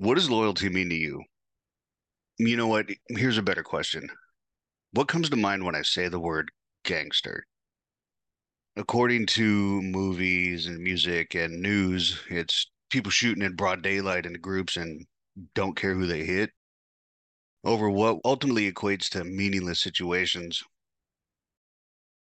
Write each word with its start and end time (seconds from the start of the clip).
What 0.00 0.14
does 0.14 0.30
loyalty 0.30 0.68
mean 0.68 0.90
to 0.90 0.94
you? 0.94 1.24
You 2.38 2.56
know 2.56 2.68
what? 2.68 2.86
Here's 3.08 3.36
a 3.36 3.42
better 3.42 3.64
question. 3.64 4.08
What 4.92 5.08
comes 5.08 5.28
to 5.28 5.36
mind 5.36 5.64
when 5.64 5.74
I 5.74 5.82
say 5.82 6.06
the 6.06 6.20
word 6.20 6.52
gangster? 6.84 7.44
According 8.76 9.26
to 9.26 9.82
movies 9.82 10.66
and 10.66 10.78
music 10.78 11.34
and 11.34 11.60
news, 11.60 12.22
it's 12.30 12.70
people 12.90 13.10
shooting 13.10 13.42
in 13.42 13.56
broad 13.56 13.82
daylight 13.82 14.24
into 14.24 14.38
groups 14.38 14.76
and 14.76 15.04
don't 15.56 15.76
care 15.76 15.94
who 15.94 16.06
they 16.06 16.24
hit 16.24 16.50
over 17.64 17.90
what 17.90 18.20
ultimately 18.24 18.70
equates 18.70 19.08
to 19.08 19.24
meaningless 19.24 19.80
situations. 19.80 20.62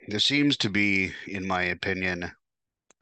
There 0.07 0.21
seems 0.21 0.57
to 0.59 0.71
be, 0.71 1.13
in 1.27 1.45
my 1.45 1.65
opinion, 1.65 2.31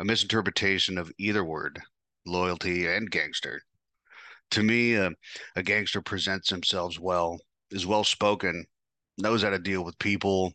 a 0.00 0.04
misinterpretation 0.06 0.96
of 0.96 1.12
either 1.18 1.44
word, 1.44 1.82
loyalty 2.24 2.86
and 2.86 3.10
gangster. 3.10 3.60
To 4.52 4.62
me, 4.62 4.96
uh, 4.96 5.10
a 5.56 5.62
gangster 5.62 6.02
presents 6.02 6.50
themselves 6.50 7.00
well, 7.00 7.40
is 7.70 7.86
well 7.86 8.04
spoken, 8.04 8.66
knows 9.16 9.42
how 9.42 9.48
to 9.48 9.58
deal 9.58 9.82
with 9.82 9.98
people, 9.98 10.52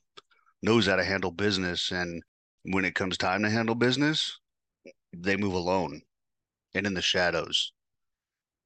knows 0.61 0.85
how 0.85 0.97
to 0.97 1.03
handle 1.03 1.31
business, 1.31 1.89
and 1.91 2.21
when 2.63 2.85
it 2.85 2.93
comes 2.93 3.17
time 3.17 3.41
to 3.41 3.49
handle 3.49 3.73
business, 3.73 4.37
they 5.11 5.35
move 5.35 5.53
alone 5.53 6.01
and 6.75 6.85
in 6.85 6.93
the 6.93 7.01
shadows. 7.01 7.73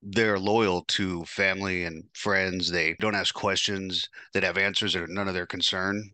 They're 0.02 0.38
loyal 0.38 0.84
to 0.90 1.24
family 1.24 1.86
and 1.86 2.10
friends. 2.14 2.70
They 2.70 2.98
don't 3.00 3.16
ask 3.16 3.34
questions 3.34 4.10
that 4.34 4.44
have 4.44 4.58
answers 4.58 4.94
that 4.94 5.04
are 5.04 5.08
none 5.08 5.30
of 5.30 5.34
their 5.34 5.48
concern. 5.48 6.12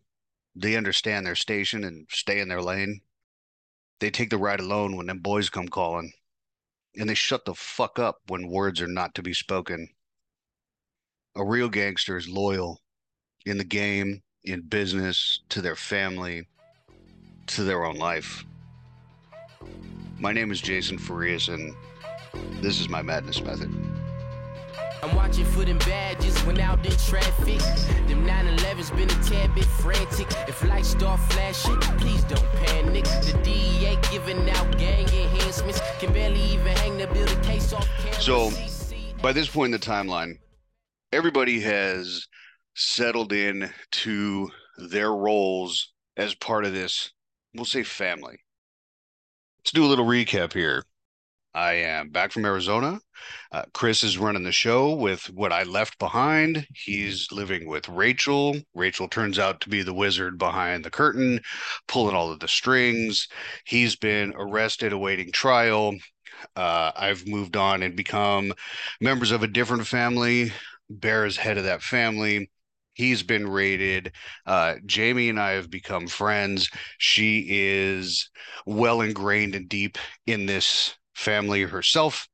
They 0.54 0.76
understand 0.76 1.26
their 1.26 1.34
station 1.34 1.82
and 1.82 2.06
stay 2.08 2.38
in 2.38 2.46
their 2.46 2.62
lane. 2.62 3.00
They 3.98 4.10
take 4.10 4.30
the 4.30 4.38
ride 4.38 4.60
alone 4.60 4.96
when 4.96 5.06
them 5.06 5.18
boys 5.18 5.50
come 5.50 5.66
calling. 5.66 6.12
And 6.98 7.08
they 7.08 7.14
shut 7.14 7.44
the 7.44 7.54
fuck 7.54 7.98
up 7.98 8.16
when 8.26 8.48
words 8.48 8.80
are 8.82 8.88
not 8.88 9.14
to 9.14 9.22
be 9.22 9.32
spoken. 9.32 9.88
A 11.36 11.44
real 11.44 11.68
gangster 11.68 12.16
is 12.16 12.28
loyal 12.28 12.80
in 13.46 13.56
the 13.56 13.64
game, 13.64 14.22
in 14.42 14.62
business, 14.62 15.40
to 15.50 15.62
their 15.62 15.76
family, 15.76 16.48
to 17.46 17.62
their 17.62 17.84
own 17.84 17.96
life. 17.96 18.44
My 20.18 20.32
name 20.32 20.50
is 20.50 20.60
Jason 20.60 20.98
Farias, 20.98 21.46
and 21.46 21.72
this 22.60 22.80
is 22.80 22.88
my 22.88 23.02
madness 23.02 23.40
method. 23.40 23.87
I'm 25.02 25.14
watching 25.14 25.44
for 25.44 25.64
them 25.64 25.78
badges 25.78 26.38
when 26.44 26.58
out 26.60 26.84
in 26.84 26.92
traffic. 26.92 27.58
Them 28.08 28.26
911's 28.26 28.90
been 28.90 29.10
a 29.10 29.22
tad 29.24 29.54
bit 29.54 29.64
frantic. 29.64 30.28
If 30.48 30.64
lights 30.64 30.88
start 30.88 31.20
flashing, 31.30 31.78
please 31.98 32.24
don't 32.24 32.52
panic. 32.52 33.04
The 33.04 33.38
DEA 33.42 33.98
giving 34.10 34.48
out 34.50 34.76
gang 34.78 35.08
enhancements. 35.08 35.80
Can 36.00 36.12
barely 36.12 36.40
even 36.40 36.76
hang 36.78 36.98
the 36.98 37.06
build 37.08 37.30
a 37.30 37.40
case 37.42 37.72
off 37.72 37.88
camera. 37.98 38.20
So, 38.20 38.50
by 39.22 39.32
this 39.32 39.48
point 39.48 39.74
in 39.74 39.80
the 39.80 39.86
timeline, 39.86 40.38
everybody 41.12 41.60
has 41.60 42.26
settled 42.74 43.32
in 43.32 43.70
to 43.90 44.50
their 44.78 45.12
roles 45.12 45.92
as 46.16 46.34
part 46.34 46.64
of 46.64 46.72
this, 46.72 47.12
we'll 47.54 47.64
say 47.64 47.82
family. 47.82 48.38
Let's 49.58 49.72
do 49.72 49.84
a 49.84 49.88
little 49.88 50.04
recap 50.04 50.52
here. 50.52 50.84
I 51.58 51.72
am 51.72 52.10
back 52.10 52.30
from 52.30 52.44
Arizona. 52.44 53.00
Uh, 53.50 53.64
Chris 53.74 54.04
is 54.04 54.16
running 54.16 54.44
the 54.44 54.52
show 54.52 54.94
with 54.94 55.28
what 55.30 55.52
I 55.52 55.64
left 55.64 55.98
behind. 55.98 56.64
He's 56.72 57.32
living 57.32 57.66
with 57.66 57.88
Rachel. 57.88 58.54
Rachel 58.74 59.08
turns 59.08 59.40
out 59.40 59.60
to 59.62 59.68
be 59.68 59.82
the 59.82 59.92
wizard 59.92 60.38
behind 60.38 60.84
the 60.84 60.90
curtain, 60.90 61.40
pulling 61.88 62.14
all 62.14 62.30
of 62.30 62.38
the 62.38 62.46
strings. 62.46 63.26
He's 63.64 63.96
been 63.96 64.34
arrested, 64.36 64.92
awaiting 64.92 65.32
trial. 65.32 65.96
Uh, 66.54 66.92
I've 66.94 67.26
moved 67.26 67.56
on 67.56 67.82
and 67.82 67.96
become 67.96 68.52
members 69.00 69.32
of 69.32 69.42
a 69.42 69.48
different 69.48 69.88
family. 69.88 70.52
Bear 70.88 71.26
is 71.26 71.36
head 71.36 71.58
of 71.58 71.64
that 71.64 71.82
family. 71.82 72.52
He's 72.94 73.24
been 73.24 73.48
raided. 73.48 74.12
Uh, 74.46 74.76
Jamie 74.86 75.28
and 75.28 75.40
I 75.40 75.52
have 75.52 75.70
become 75.70 76.06
friends. 76.06 76.70
She 76.98 77.46
is 77.48 78.30
well 78.64 79.00
ingrained 79.00 79.56
and 79.56 79.68
deep 79.68 79.98
in 80.24 80.46
this 80.46 80.94
family 81.18 81.62
herself. 81.62 82.28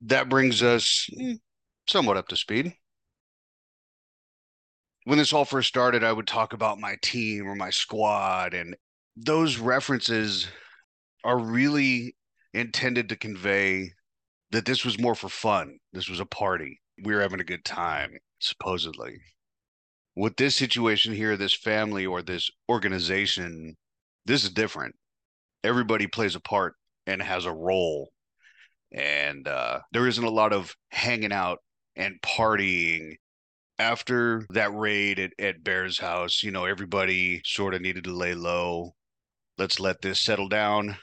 That 0.00 0.28
brings 0.28 0.62
us 0.62 1.08
mm, 1.16 1.38
somewhat 1.88 2.16
up 2.16 2.28
to 2.28 2.36
speed. 2.36 2.74
When 5.04 5.18
this 5.18 5.32
all 5.32 5.44
first 5.44 5.68
started, 5.68 6.02
I 6.02 6.12
would 6.12 6.26
talk 6.26 6.52
about 6.52 6.80
my 6.80 6.96
team 7.00 7.46
or 7.46 7.54
my 7.54 7.70
squad, 7.70 8.52
and 8.52 8.76
those 9.16 9.58
references 9.58 10.48
are 11.24 11.38
really 11.38 12.16
intended 12.52 13.08
to 13.08 13.16
convey 13.16 13.92
that 14.50 14.66
this 14.66 14.84
was 14.84 14.98
more 14.98 15.14
for 15.14 15.28
fun. 15.28 15.78
This 15.92 16.08
was 16.08 16.18
a 16.18 16.26
party. 16.26 16.80
We 17.04 17.14
were 17.14 17.20
having 17.20 17.40
a 17.40 17.44
good 17.44 17.64
time, 17.64 18.16
supposedly. 18.40 19.18
With 20.16 20.36
this 20.36 20.56
situation 20.56 21.14
here, 21.14 21.36
this 21.36 21.54
family 21.54 22.04
or 22.04 22.22
this 22.22 22.50
organization, 22.68 23.76
this 24.24 24.42
is 24.42 24.50
different. 24.50 24.96
Everybody 25.62 26.08
plays 26.08 26.34
a 26.34 26.40
part 26.40 26.74
and 27.06 27.22
has 27.22 27.44
a 27.44 27.52
role 27.52 28.10
and 28.96 29.46
uh, 29.46 29.80
there 29.92 30.08
isn't 30.08 30.24
a 30.24 30.30
lot 30.30 30.54
of 30.54 30.74
hanging 30.88 31.32
out 31.32 31.58
and 31.94 32.20
partying 32.22 33.16
after 33.78 34.46
that 34.50 34.74
raid 34.74 35.18
at, 35.18 35.32
at 35.38 35.62
bear's 35.62 35.98
house. 35.98 36.42
You 36.42 36.50
know 36.50 36.64
everybody 36.64 37.42
sort 37.44 37.74
of 37.74 37.82
needed 37.82 38.04
to 38.04 38.16
lay 38.16 38.34
low. 38.34 38.94
Let's 39.58 39.78
let 39.78 40.00
this 40.00 40.20
settle 40.20 40.48
down. 40.48 40.96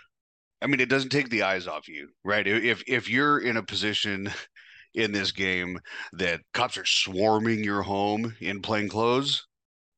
I 0.61 0.67
mean 0.67 0.79
it 0.79 0.89
doesn't 0.89 1.09
take 1.09 1.29
the 1.29 1.43
eyes 1.43 1.67
off 1.67 1.87
you 1.87 2.09
right? 2.23 2.47
If 2.47 2.83
if 2.87 3.09
you're 3.09 3.39
in 3.39 3.57
a 3.57 3.63
position 3.63 4.31
in 4.95 5.11
this 5.11 5.31
game 5.31 5.79
that 6.13 6.41
cops 6.53 6.77
are 6.77 6.85
swarming 6.85 7.63
your 7.63 7.81
home 7.81 8.35
in 8.41 8.61
plain 8.61 8.89
clothes 8.89 9.47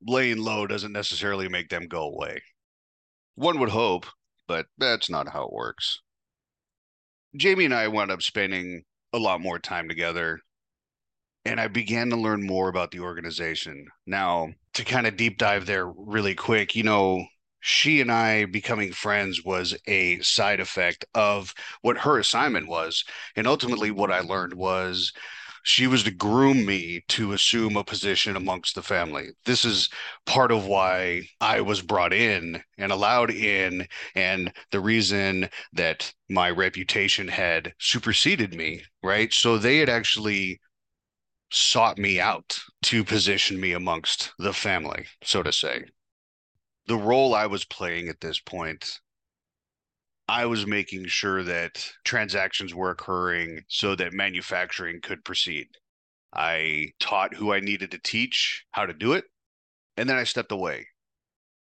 laying 0.07 0.37
low 0.37 0.65
doesn't 0.67 0.93
necessarily 0.93 1.49
make 1.49 1.69
them 1.69 1.87
go 1.87 2.03
away. 2.03 2.41
One 3.35 3.59
would 3.59 3.69
hope 3.69 4.05
but 4.47 4.67
that's 4.77 5.09
not 5.09 5.29
how 5.29 5.45
it 5.45 5.53
works 5.53 5.99
Jamie 7.35 7.65
and 7.65 7.73
I 7.73 7.87
wound 7.87 8.11
up 8.11 8.21
spending 8.21 8.83
a 9.13 9.17
lot 9.17 9.41
more 9.41 9.59
time 9.59 9.87
together 9.87 10.39
and 11.45 11.59
I 11.59 11.67
began 11.67 12.09
to 12.09 12.15
learn 12.15 12.45
more 12.45 12.69
about 12.69 12.91
the 12.91 13.01
organization. 13.01 13.87
Now, 14.05 14.49
to 14.73 14.83
kind 14.83 15.05
of 15.05 15.15
deep 15.15 15.37
dive 15.37 15.65
there 15.65 15.87
really 15.87 16.33
quick, 16.33 16.75
you 16.75 16.83
know, 16.83 17.23
she 17.59 18.01
and 18.01 18.11
I 18.11 18.45
becoming 18.45 18.91
friends 18.91 19.43
was 19.43 19.75
a 19.87 20.19
side 20.19 20.59
effect 20.59 21.05
of 21.13 21.53
what 21.81 21.99
her 21.99 22.19
assignment 22.19 22.67
was. 22.67 23.03
And 23.35 23.47
ultimately, 23.47 23.91
what 23.91 24.11
I 24.11 24.19
learned 24.21 24.53
was 24.53 25.13
she 25.65 25.87
was 25.87 26.03
to 26.03 26.11
groom 26.11 26.63
me 26.63 27.03
to 27.07 27.33
assume 27.33 27.75
a 27.75 27.83
position 27.83 28.35
amongst 28.35 28.75
the 28.75 28.83
family. 28.83 29.29
This 29.45 29.65
is 29.65 29.89
part 30.27 30.51
of 30.51 30.67
why 30.67 31.23
I 31.41 31.61
was 31.61 31.81
brought 31.81 32.13
in 32.13 32.61
and 32.77 32.91
allowed 32.91 33.31
in, 33.31 33.87
and 34.13 34.53
the 34.69 34.79
reason 34.79 35.49
that 35.73 36.13
my 36.29 36.51
reputation 36.51 37.27
had 37.27 37.73
superseded 37.79 38.53
me, 38.53 38.83
right? 39.01 39.33
So 39.33 39.57
they 39.57 39.79
had 39.79 39.89
actually 39.89 40.59
sought 41.51 41.97
me 41.97 42.19
out 42.19 42.59
to 42.83 43.03
position 43.03 43.59
me 43.59 43.71
amongst 43.71 44.33
the 44.37 44.53
family, 44.53 45.07
so 45.23 45.41
to 45.41 45.51
say. 45.51 45.83
The 46.85 46.97
role 46.97 47.33
I 47.33 47.47
was 47.47 47.65
playing 47.65 48.07
at 48.07 48.21
this 48.21 48.39
point 48.39 48.99
I 50.27 50.47
was 50.47 50.65
making 50.65 51.05
sure 51.05 51.43
that 51.43 51.91
transactions 52.03 52.73
were 52.73 52.89
occurring 52.89 53.63
so 53.67 53.95
that 53.95 54.11
manufacturing 54.11 54.99
could 55.01 55.23
proceed. 55.23 55.67
I 56.33 56.93
taught 56.99 57.35
who 57.35 57.53
I 57.53 57.59
needed 57.59 57.91
to 57.91 57.99
teach 57.99 58.65
how 58.71 58.87
to 58.87 58.93
do 58.93 59.13
it, 59.13 59.25
and 59.97 60.09
then 60.09 60.17
I 60.17 60.23
stepped 60.23 60.51
away. 60.51 60.87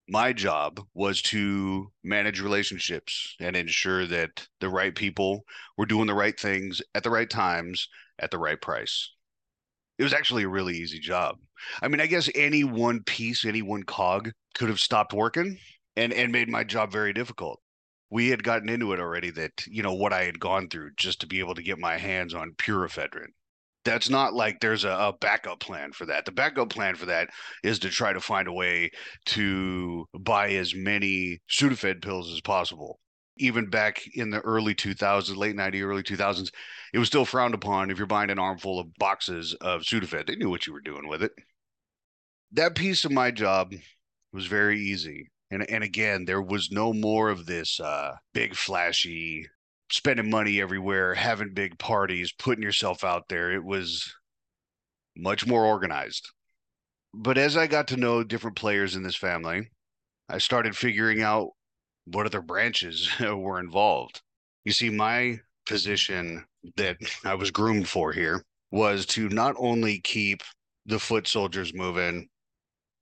My 0.07 0.35
job 0.35 0.87
was 0.93 1.23
to 1.23 1.93
manage 2.05 2.41
relationships 2.41 3.35
and 3.41 3.57
ensure 3.57 4.07
that 4.07 4.47
the 4.61 4.69
right 4.69 4.95
people 4.95 5.47
were 5.79 5.87
doing 5.87 6.07
the 6.07 6.15
right 6.15 6.39
things 6.39 6.83
at 6.95 7.05
the 7.05 7.11
right 7.11 7.31
times 7.31 7.89
at 8.19 8.31
the 8.31 8.39
right 8.39 8.61
price. 8.61 9.11
It 9.97 10.03
was 10.03 10.13
actually 10.13 10.43
a 10.43 10.49
really 10.49 10.77
easy 10.77 10.99
job. 10.99 11.39
I 11.81 11.89
mean, 11.89 12.03
I 12.03 12.07
guess 12.07 12.29
any 12.35 12.65
one 12.65 13.03
piece, 13.05 13.47
any 13.47 13.63
one 13.63 13.85
cog 13.85 14.33
could 14.55 14.69
have 14.69 14.81
stopped 14.81 15.15
working 15.15 15.59
and 15.97 16.13
and 16.13 16.33
made 16.33 16.51
my 16.51 16.65
job 16.65 16.93
very 16.93 17.15
difficult 17.15 17.62
we 18.13 18.29
had 18.29 18.45
gotten 18.45 18.69
into 18.69 18.93
it 18.93 19.01
already 19.01 19.31
that 19.31 19.67
you 19.67 19.83
know 19.83 19.95
what 19.95 20.13
I 20.13 20.25
had 20.25 20.39
gone 20.39 20.69
through 20.69 20.91
just 20.99 21.23
to 21.23 21.27
be 21.27 21.41
able 21.41 21.55
to 21.55 21.63
get 21.63 21.79
my 21.79 21.97
hands 21.97 22.35
on 22.35 22.53
purifiedrin. 22.59 23.29
That's 23.87 24.11
not 24.11 24.35
like 24.35 24.61
there's 24.61 24.85
a, 24.85 24.91
a, 24.91 25.15
backup 25.19 25.61
plan 25.61 25.93
for 25.93 26.05
that. 26.05 26.27
The 26.27 26.31
backup 26.31 26.69
plan 26.69 26.95
for 26.95 27.07
that 27.07 27.31
is 27.65 27.79
to 27.81 27.89
try 27.89 28.13
to 28.13 28.21
find 28.21 28.47
a 28.47 28.53
way 28.53 28.91
to 29.27 30.05
buy 30.13 30.51
as 30.51 30.75
many 30.75 31.41
Sudafed 31.51 32.03
pills 32.03 32.31
as 32.31 32.43
possible. 32.43 33.01
Even 33.39 33.71
back 33.71 34.03
in 34.15 34.29
the 34.29 34.41
early 34.41 34.75
2000s, 34.75 35.35
late 35.35 35.57
90s, 35.57 35.83
early 35.83 36.03
2000s, 36.03 36.51
it 36.93 36.99
was 36.99 37.09
still 37.09 37.25
frowned 37.25 37.55
upon 37.55 37.91
if 37.91 37.97
you're 37.97 38.07
buying 38.07 38.31
an 38.31 38.39
armful 38.39 38.79
of 38.79 38.95
boxes 38.99 39.55
of 39.63 39.83
Sudafed. 39.83 40.27
They 40.27 40.37
knew 40.37 40.51
what 40.51 40.67
you 40.67 40.75
were 40.75 40.83
doing 40.83 41.09
with 41.09 41.23
it. 41.23 41.33
That 42.53 42.77
piece 42.77 43.07
of 43.07 43.11
my 43.11 43.31
job 43.31 43.73
was 44.35 44.47
very 44.47 44.79
easy 44.79 45.31
and 45.53 45.69
and 45.71 45.85
again 45.85 46.25
there 46.25 46.43
was 46.43 46.73
no 46.73 46.93
more 46.93 47.29
of 47.29 47.47
this 47.47 47.79
uh, 47.79 48.17
big 48.35 48.57
flashy 48.57 49.47
spending 49.93 50.31
money 50.31 50.61
everywhere, 50.61 51.15
having 51.15 51.53
big 51.53 51.79
parties, 51.79 52.33
putting 52.33 52.63
yourself 52.63 53.05
out 53.05 53.29
there. 53.29 53.53
It 53.53 53.63
was 53.63 54.13
much 55.15 55.47
more 55.47 55.67
organized. 55.67 56.31
But 57.15 57.37
as 57.37 57.59
I 57.59 57.67
got 57.67 57.89
to 57.89 57.99
know 57.99 58.25
different 58.25 58.57
players 58.57 58.97
in 58.97 59.03
this 59.03 59.17
family, 59.17 59.69
I 60.31 60.39
started 60.39 60.75
figuring 60.75 61.21
out 61.21 61.51
what 62.07 62.25
other 62.25 62.41
branches 62.41 63.09
were 63.21 63.61
involved. 63.61 64.23
You 64.65 64.73
see, 64.73 64.89
my 64.89 65.41
position 65.67 66.47
that 66.77 66.97
I 67.25 67.35
was 67.35 67.51
groomed 67.51 67.89
for 67.89 68.13
here 68.13 68.43
was 68.71 69.05
to 69.07 69.29
not 69.29 69.55
only 69.59 70.01
keep 70.01 70.43
the 70.87 70.99
foot 70.99 71.29
soldiers 71.29 71.75
moving 71.75 72.29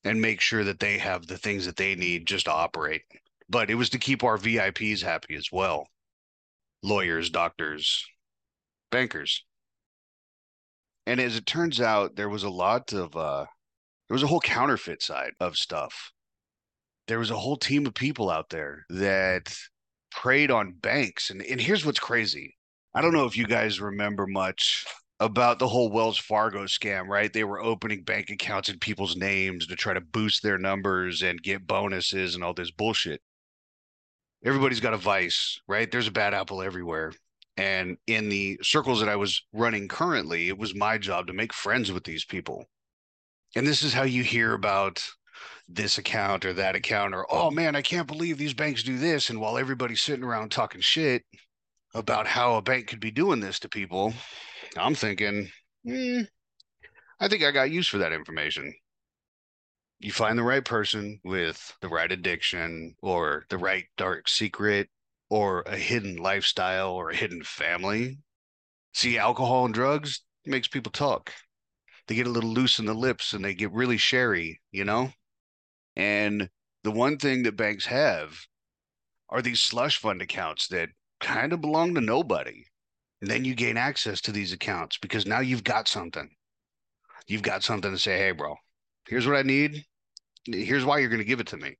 and 0.05 0.21
make 0.21 0.41
sure 0.41 0.65
that 0.65 0.81
they 0.81 0.99
have 0.99 1.27
the 1.27 1.39
things 1.39 1.67
that 1.67 1.77
they 1.77 1.95
need 1.95 2.27
just 2.27 2.47
to 2.47 2.53
operate, 2.53 3.03
but 3.49 3.71
it 3.71 3.75
was 3.75 3.91
to 3.91 3.99
keep 3.99 4.25
our 4.25 4.39
VIPs 4.39 5.03
happy 5.03 5.35
as 5.35 5.49
well 5.53 5.87
lawyers, 6.83 7.29
doctors, 7.29 8.07
bankers. 8.91 9.45
And 11.07 11.21
as 11.21 11.37
it 11.37 11.45
turns 11.45 11.81
out, 11.81 12.17
there 12.17 12.29
was 12.29 12.43
a 12.43 12.51
lot 12.51 12.93
of, 12.93 13.15
uh, 13.17 13.45
there 14.09 14.15
was 14.15 14.23
a 14.23 14.27
whole 14.27 14.41
counterfeit 14.41 15.03
side 15.03 15.33
of 15.41 15.57
stuff. 15.57 16.13
There 17.07 17.19
was 17.19 17.31
a 17.31 17.37
whole 17.37 17.57
team 17.57 17.87
of 17.87 17.95
people 17.95 18.31
out 18.31 18.49
there 18.49 18.85
that 18.89 19.55
preyed 20.11 20.51
on 20.51 20.73
banks. 20.73 21.31
And, 21.31 21.43
and 21.43 21.61
here's 21.61 21.85
what's 21.85 22.01
crazy 22.01 22.57
I 22.95 23.03
don't 23.03 23.13
know 23.13 23.27
if 23.27 23.37
you 23.37 23.47
guys 23.47 23.81
remember 23.81 24.27
much 24.27 24.85
about 25.21 25.59
the 25.59 25.69
whole 25.69 25.91
Wells 25.91 26.17
Fargo 26.19 26.65
scam, 26.65 27.07
right? 27.07 27.31
They 27.31 27.45
were 27.45 27.61
opening 27.61 28.03
bank 28.03 28.31
accounts 28.31 28.71
in 28.71 28.79
people's 28.79 29.17
names 29.17 29.67
to 29.67 29.77
try 29.77 29.93
to 29.93 30.01
boost 30.01 30.43
their 30.43 30.59
numbers 30.59 31.23
and 31.23 31.43
get 31.43 31.67
bonuses 31.67 32.35
and 32.35 32.43
all 32.43 32.55
this 32.55 32.71
bullshit. 32.71 33.21
Everybody's 34.43 34.81
got 34.81 34.95
a 34.95 34.99
vice, 34.99 35.61
right? 35.69 35.91
There's 35.91 36.09
a 36.09 36.13
bad 36.13 36.33
apple 36.33 36.63
everywhere. 36.63 37.13
And 37.59 37.99
in 38.07 38.31
the 38.31 38.59
circles 38.63 39.01
that 39.01 39.11
I 39.11 39.17
was 39.17 39.43
running 39.53 39.87
currently, 39.87 40.49
it 40.49 40.57
was 40.57 40.75
my 40.75 40.97
job 40.97 41.27
to 41.27 41.35
make 41.35 41.53
friends 41.53 41.93
with 41.93 42.05
these 42.05 42.25
people. 42.25 42.65
And 43.55 43.67
this 43.67 43.83
is 43.83 43.93
how 43.93 44.05
you 44.05 44.23
hear 44.23 44.55
about 44.55 45.07
this 45.69 45.99
account 45.99 46.47
or 46.47 46.55
that 46.55 46.75
account, 46.75 47.15
or, 47.15 47.27
oh 47.31 47.51
man, 47.51 47.77
I 47.77 47.83
can't 47.83 48.07
believe 48.07 48.39
these 48.39 48.55
banks 48.55 48.83
do 48.83 48.97
this. 48.97 49.29
And 49.29 49.39
while 49.39 49.59
everybody's 49.59 50.01
sitting 50.01 50.25
around 50.25 50.51
talking 50.51 50.81
shit 50.81 51.25
about 51.95 52.27
how 52.27 52.55
a 52.55 52.63
bank 52.63 52.87
could 52.87 53.01
be 53.01 53.11
doing 53.11 53.41
this 53.41 53.59
to 53.61 53.69
people, 53.69 54.15
I'm 54.77 54.95
thinking, 54.95 55.51
hmm, 55.85 56.23
I 57.21 57.29
think 57.29 57.43
I 57.43 57.51
got 57.51 57.71
use 57.71 57.89
for 57.89 57.99
that 57.99 58.13
information. 58.13 58.75
You 59.99 60.13
find 60.13 60.39
the 60.39 60.43
right 60.43 60.65
person 60.65 61.21
with 61.25 61.77
the 61.81 61.89
right 61.89 62.11
addiction 62.11 62.97
or 63.03 63.45
the 63.51 63.59
right 63.59 63.85
dark 63.97 64.29
secret 64.29 64.89
or 65.29 65.63
a 65.63 65.77
hidden 65.77 66.17
lifestyle 66.17 66.93
or 66.93 67.11
a 67.11 67.17
hidden 67.17 67.45
family. 67.45 68.19
See, 68.95 69.19
alcohol 69.19 69.67
and 69.67 69.75
drugs 69.75 70.23
makes 70.47 70.69
people 70.69 70.93
talk. 70.93 71.33
They 72.07 72.15
get 72.15 72.27
a 72.27 72.31
little 72.31 72.51
loose 72.51 72.79
in 72.79 72.87
the 72.87 72.95
lips 72.95 73.33
and 73.33 73.45
they 73.45 73.55
get 73.55 73.73
really 73.73 73.99
sherry, 73.99 74.61
you 74.73 74.85
know? 74.85 75.13
And 75.97 76.51
the 76.83 76.91
one 76.91 77.19
thing 77.19 77.43
that 77.43 77.57
banks 77.57 77.87
have 77.87 78.39
are 79.29 79.43
these 79.43 79.61
slush 79.61 79.99
fund 79.99 80.23
accounts 80.23 80.69
that 80.69 80.91
kind 81.21 81.53
of 81.53 81.61
belong 81.61 81.95
to 81.95 82.01
nobody. 82.01 82.65
And 83.21 83.31
then 83.31 83.45
you 83.45 83.55
gain 83.55 83.77
access 83.77 84.21
to 84.23 84.33
these 84.33 84.53
accounts 84.53 84.99
because 84.99 85.27
now 85.27 85.41
you've 85.41 85.65
got 85.65 85.89
something. 85.89 86.29
You've 87.27 87.43
got 87.43 87.63
something 87.63 87.91
to 87.91 87.99
say, 87.99 88.19
hey, 88.19 88.33
bro, 88.33 88.57
here's 89.07 89.27
what 89.27 89.37
I 89.37 89.43
need. 89.43 89.85
Here's 90.47 90.85
why 90.85 90.99
you're 90.99 91.11
going 91.11 91.19
to 91.19 91.25
give 91.25 91.41
it 91.41 91.47
to 91.49 91.57
me. 91.57 91.77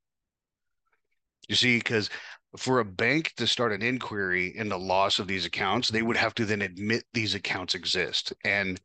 You 1.49 1.55
see, 1.55 1.77
because 1.77 2.09
for 2.57 2.79
a 2.79 2.85
bank 2.85 3.33
to 3.37 3.47
start 3.47 3.71
an 3.71 3.81
inquiry 3.81 4.55
in 4.55 4.69
the 4.69 4.77
loss 4.77 5.19
of 5.19 5.27
these 5.27 5.45
accounts, 5.45 5.89
they 5.89 6.01
would 6.01 6.17
have 6.17 6.35
to 6.35 6.45
then 6.45 6.61
admit 6.61 7.03
these 7.13 7.33
accounts 7.33 7.75
exist. 7.75 8.33
And 8.45 8.79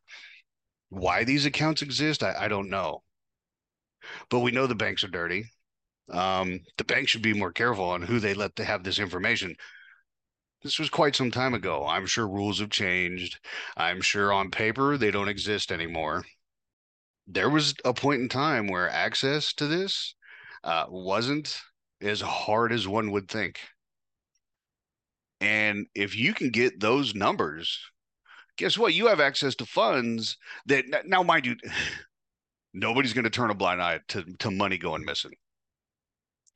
why 0.89 1.25
these 1.25 1.47
accounts 1.47 1.83
exist, 1.83 2.23
I, 2.23 2.35
I 2.45 2.49
don't 2.49 2.71
know. 2.71 3.03
But 4.31 4.41
we 4.41 4.51
know 4.51 4.67
the 4.67 4.75
banks 4.75 5.05
are 5.05 5.09
dirty. 5.09 5.45
Um, 6.11 6.61
the 6.79 6.85
bank 6.85 7.09
should 7.09 7.23
be 7.23 7.35
more 7.35 7.53
careful 7.53 7.85
on 7.85 8.03
who 8.03 8.21
they 8.21 8.35
let 8.35 8.55
to 8.57 8.65
have 8.65 8.85
this 8.85 9.01
information 9.01 9.57
this 10.63 10.79
was 10.79 10.91
quite 10.91 11.15
some 11.15 11.31
time 11.31 11.55
ago. 11.55 11.87
I'm 11.87 12.07
sure 12.07 12.27
rules 12.27 12.61
have 12.61 12.71
changed. 12.71 13.39
I'm 13.77 14.01
sure 14.01 14.33
on 14.33 14.51
paper 14.51 14.97
they 14.97 15.11
don't 15.11 15.29
exist 15.29 15.71
anymore. 15.71 16.25
There 17.27 17.51
was 17.51 17.75
a 17.85 17.93
point 17.93 18.23
in 18.23 18.29
time 18.29 18.69
where 18.69 18.89
access 18.89 19.53
to 19.55 19.67
this 19.67 20.15
uh, 20.65 20.87
wasn't 20.89 21.61
as 22.01 22.21
hard 22.21 22.73
as 22.73 22.89
one 22.89 23.11
would 23.13 23.29
think. 23.29 23.61
And 25.41 25.87
if 25.95 26.17
you 26.17 26.35
can 26.35 26.51
get 26.51 26.81
those 26.81 27.15
numbers, 27.15 27.79
guess 28.57 28.79
what? 28.79 28.95
You 28.95 29.07
have 29.09 29.21
access 29.21 29.55
to 29.57 29.67
funds 29.67 30.37
that 30.67 30.85
now, 31.05 31.23
mind 31.23 31.47
you, 31.47 31.57
nobody's 32.75 33.13
going 33.13 33.25
to 33.25 33.31
turn 33.31 33.51
a 33.51 33.55
blind 33.55 33.83
eye 33.83 34.01
to, 34.09 34.25
to 34.39 34.51
money 34.51 34.79
going 34.79 35.05
missing. 35.05 35.33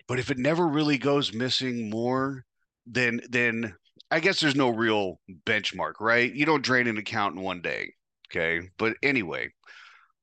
But 0.09 0.19
if 0.19 0.31
it 0.31 0.39
never 0.39 0.67
really 0.67 0.99
goes 0.99 1.33
missing 1.33 1.91
more 1.91 2.45
than 2.87 3.21
than 3.29 3.77
I 4.11 4.21
guess 4.21 4.41
there's 4.41 4.57
no 4.57 4.71
real 4.71 5.21
benchmark, 5.47 5.95
right? 6.01 6.33
You 6.33 6.45
don't 6.45 6.65
drain 6.65 6.89
an 6.89 6.99
account 6.99 7.37
in 7.37 7.43
one 7.43 7.61
day. 7.61 7.93
Okay. 8.29 8.69
But 8.77 8.97
anyway, 9.03 9.51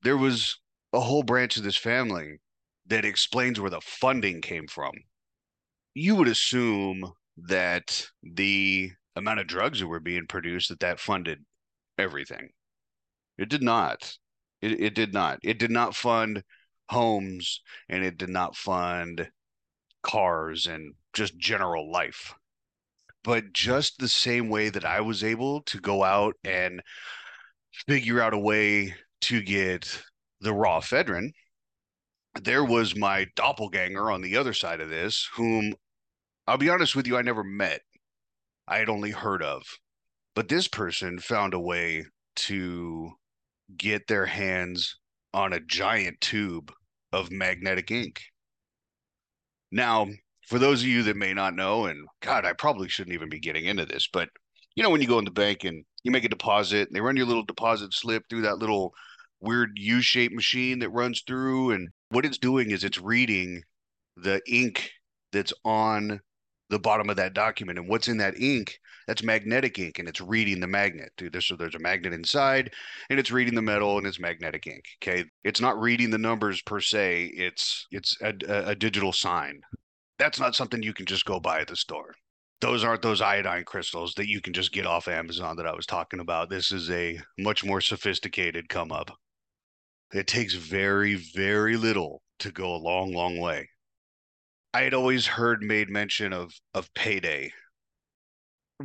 there 0.02 0.16
was 0.16 0.58
a 0.92 1.00
whole 1.00 1.22
branch 1.22 1.56
of 1.56 1.62
this 1.62 1.76
family 1.76 2.38
that 2.86 3.04
explains 3.04 3.60
where 3.60 3.70
the 3.70 3.80
funding 3.80 4.40
came 4.40 4.66
from. 4.66 4.92
You 5.94 6.16
would 6.16 6.28
assume 6.28 7.12
that 7.36 8.06
the 8.22 8.90
amount 9.16 9.40
of 9.40 9.46
drugs 9.46 9.80
that 9.80 9.86
were 9.86 10.00
being 10.00 10.26
produced 10.26 10.68
that 10.68 10.80
that 10.80 11.00
funded 11.00 11.44
everything. 11.98 12.50
It 13.36 13.48
did 13.48 13.62
not. 13.62 14.16
It, 14.60 14.80
it 14.80 14.94
did 14.94 15.12
not. 15.12 15.38
It 15.42 15.58
did 15.58 15.70
not 15.70 15.94
fund 15.94 16.42
homes 16.88 17.62
and 17.88 18.04
it 18.04 18.16
did 18.18 18.30
not 18.30 18.56
fund 18.56 19.30
cars 20.02 20.66
and 20.66 20.94
just 21.12 21.36
general 21.38 21.90
life 21.90 22.34
but 23.24 23.52
just 23.52 23.98
the 23.98 24.08
same 24.08 24.48
way 24.48 24.68
that 24.68 24.84
I 24.84 25.00
was 25.00 25.24
able 25.24 25.62
to 25.62 25.80
go 25.80 26.04
out 26.04 26.34
and 26.44 26.82
figure 27.86 28.20
out 28.20 28.34
a 28.34 28.38
way 28.38 28.94
to 29.22 29.42
get 29.42 30.02
the 30.40 30.52
raw 30.52 30.80
ephedrine, 30.80 31.30
there 32.42 32.64
was 32.64 32.96
my 32.96 33.26
doppelganger 33.34 34.10
on 34.10 34.22
the 34.22 34.36
other 34.36 34.52
side 34.52 34.80
of 34.80 34.90
this, 34.90 35.28
whom 35.34 35.74
I'll 36.46 36.58
be 36.58 36.70
honest 36.70 36.96
with 36.96 37.06
you, 37.06 37.16
I 37.16 37.22
never 37.22 37.44
met. 37.44 37.82
I 38.66 38.78
had 38.78 38.88
only 38.88 39.10
heard 39.10 39.42
of. 39.42 39.62
But 40.34 40.48
this 40.48 40.68
person 40.68 41.18
found 41.18 41.52
a 41.52 41.60
way 41.60 42.06
to 42.36 43.12
get 43.76 44.06
their 44.06 44.26
hands 44.26 44.96
on 45.34 45.52
a 45.52 45.60
giant 45.60 46.20
tube 46.20 46.72
of 47.12 47.30
magnetic 47.30 47.90
ink. 47.90 48.22
Now, 49.70 50.06
for 50.48 50.58
those 50.58 50.80
of 50.80 50.88
you 50.88 51.02
that 51.02 51.16
may 51.16 51.34
not 51.34 51.54
know, 51.54 51.84
and 51.84 52.08
God, 52.22 52.46
I 52.46 52.54
probably 52.54 52.88
shouldn't 52.88 53.14
even 53.14 53.28
be 53.28 53.38
getting 53.38 53.66
into 53.66 53.84
this, 53.84 54.08
but 54.10 54.30
you 54.74 54.82
know, 54.82 54.88
when 54.88 55.02
you 55.02 55.06
go 55.06 55.18
in 55.18 55.26
the 55.26 55.30
bank 55.30 55.64
and 55.64 55.84
you 56.04 56.10
make 56.10 56.24
a 56.24 56.28
deposit 56.28 56.88
and 56.88 56.96
they 56.96 57.00
run 57.00 57.16
your 57.16 57.26
little 57.26 57.44
deposit 57.44 57.92
slip 57.92 58.22
through 58.28 58.42
that 58.42 58.58
little 58.58 58.94
weird 59.40 59.72
U 59.74 60.00
shaped 60.00 60.34
machine 60.34 60.78
that 60.78 60.88
runs 60.88 61.22
through, 61.26 61.72
and 61.72 61.88
what 62.08 62.24
it's 62.24 62.38
doing 62.38 62.70
is 62.70 62.82
it's 62.82 62.98
reading 62.98 63.62
the 64.16 64.40
ink 64.48 64.90
that's 65.32 65.52
on 65.66 66.20
the 66.70 66.78
bottom 66.78 67.10
of 67.10 67.16
that 67.16 67.34
document. 67.34 67.78
And 67.78 67.88
what's 67.88 68.08
in 68.08 68.16
that 68.18 68.40
ink? 68.40 68.78
That's 69.06 69.22
magnetic 69.22 69.78
ink, 69.78 69.98
and 69.98 70.08
it's 70.08 70.20
reading 70.20 70.60
the 70.60 70.66
magnet. 70.66 71.10
Dude, 71.18 71.42
so 71.42 71.56
there's 71.56 71.74
a 71.74 71.78
magnet 71.78 72.14
inside, 72.14 72.72
and 73.10 73.18
it's 73.18 73.30
reading 73.30 73.54
the 73.54 73.62
metal, 73.62 73.98
and 73.98 74.06
it's 74.06 74.20
magnetic 74.20 74.66
ink. 74.66 74.84
Okay, 75.02 75.24
it's 75.44 75.60
not 75.60 75.78
reading 75.78 76.10
the 76.10 76.18
numbers 76.18 76.62
per 76.62 76.80
se. 76.80 77.32
It's 77.34 77.86
it's 77.90 78.16
a, 78.22 78.32
a, 78.48 78.70
a 78.70 78.74
digital 78.74 79.12
sign 79.12 79.60
that's 80.18 80.40
not 80.40 80.54
something 80.54 80.82
you 80.82 80.92
can 80.92 81.06
just 81.06 81.24
go 81.24 81.40
buy 81.40 81.60
at 81.60 81.68
the 81.68 81.76
store. 81.76 82.14
Those 82.60 82.82
aren't 82.82 83.02
those 83.02 83.20
iodine 83.20 83.64
crystals 83.64 84.14
that 84.14 84.28
you 84.28 84.40
can 84.40 84.52
just 84.52 84.72
get 84.72 84.86
off 84.86 85.06
Amazon 85.06 85.56
that 85.56 85.66
I 85.66 85.74
was 85.74 85.86
talking 85.86 86.18
about. 86.18 86.50
This 86.50 86.72
is 86.72 86.90
a 86.90 87.18
much 87.38 87.64
more 87.64 87.80
sophisticated 87.80 88.68
come 88.68 88.90
up. 88.90 89.16
It 90.12 90.26
takes 90.26 90.54
very, 90.54 91.14
very 91.14 91.76
little 91.76 92.22
to 92.40 92.50
go 92.50 92.74
a 92.74 92.76
long, 92.76 93.12
long 93.12 93.38
way. 93.38 93.68
I 94.74 94.82
had 94.82 94.94
always 94.94 95.26
heard 95.26 95.62
made 95.62 95.88
mention 95.88 96.32
of 96.32 96.52
of 96.74 96.92
payday. 96.94 97.52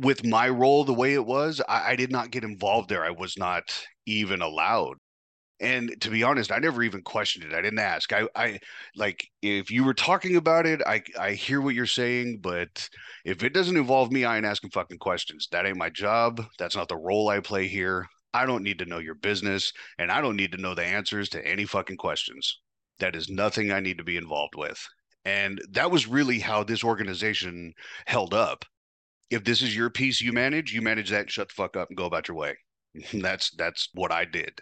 With 0.00 0.24
my 0.24 0.48
role 0.48 0.84
the 0.84 0.94
way 0.94 1.14
it 1.14 1.24
was, 1.24 1.60
I, 1.68 1.92
I 1.92 1.96
did 1.96 2.10
not 2.10 2.30
get 2.30 2.44
involved 2.44 2.88
there. 2.88 3.04
I 3.04 3.10
was 3.10 3.36
not 3.36 3.86
even 4.06 4.40
allowed 4.42 4.96
and 5.64 6.00
to 6.00 6.10
be 6.10 6.22
honest 6.22 6.52
i 6.52 6.58
never 6.58 6.82
even 6.82 7.02
questioned 7.02 7.44
it. 7.44 7.54
I 7.54 7.62
didn't 7.62 7.78
ask. 7.78 8.12
I 8.12 8.28
i 8.36 8.60
like 8.96 9.26
if 9.42 9.70
you 9.70 9.84
were 9.84 9.94
talking 9.94 10.36
about 10.36 10.66
it 10.66 10.80
i 10.86 11.02
i 11.18 11.32
hear 11.32 11.60
what 11.60 11.74
you're 11.74 11.86
saying 11.86 12.38
but 12.40 12.88
if 13.24 13.42
it 13.42 13.54
doesn't 13.54 13.76
involve 13.76 14.12
me 14.12 14.24
i 14.24 14.36
ain't 14.36 14.46
asking 14.46 14.70
fucking 14.70 14.98
questions. 14.98 15.48
That 15.50 15.66
ain't 15.66 15.78
my 15.78 15.90
job. 15.90 16.44
That's 16.58 16.76
not 16.76 16.88
the 16.88 16.96
role 16.96 17.28
i 17.28 17.40
play 17.40 17.66
here. 17.66 18.06
I 18.32 18.46
don't 18.46 18.64
need 18.64 18.78
to 18.80 18.86
know 18.86 18.98
your 18.98 19.14
business 19.14 19.72
and 19.98 20.12
i 20.12 20.20
don't 20.20 20.36
need 20.36 20.52
to 20.52 20.58
know 20.58 20.74
the 20.74 20.84
answers 20.84 21.28
to 21.30 21.46
any 21.46 21.64
fucking 21.64 21.96
questions. 21.96 22.60
That 22.98 23.16
is 23.16 23.28
nothing 23.28 23.72
i 23.72 23.80
need 23.80 23.98
to 23.98 24.04
be 24.04 24.16
involved 24.16 24.54
with. 24.56 24.86
And 25.24 25.60
that 25.70 25.90
was 25.90 26.06
really 26.06 26.38
how 26.38 26.64
this 26.64 26.84
organization 26.84 27.72
held 28.06 28.34
up. 28.34 28.64
If 29.30 29.44
this 29.44 29.62
is 29.62 29.74
your 29.74 29.90
piece 29.90 30.20
you 30.20 30.32
manage, 30.32 30.72
you 30.74 30.82
manage 30.82 31.10
that, 31.10 31.30
shut 31.30 31.48
the 31.48 31.54
fuck 31.54 31.76
up 31.76 31.88
and 31.88 31.96
go 31.96 32.04
about 32.04 32.28
your 32.28 32.36
way. 32.36 32.56
that's 33.14 33.50
that's 33.52 33.88
what 33.94 34.12
I 34.12 34.24
did. 34.24 34.60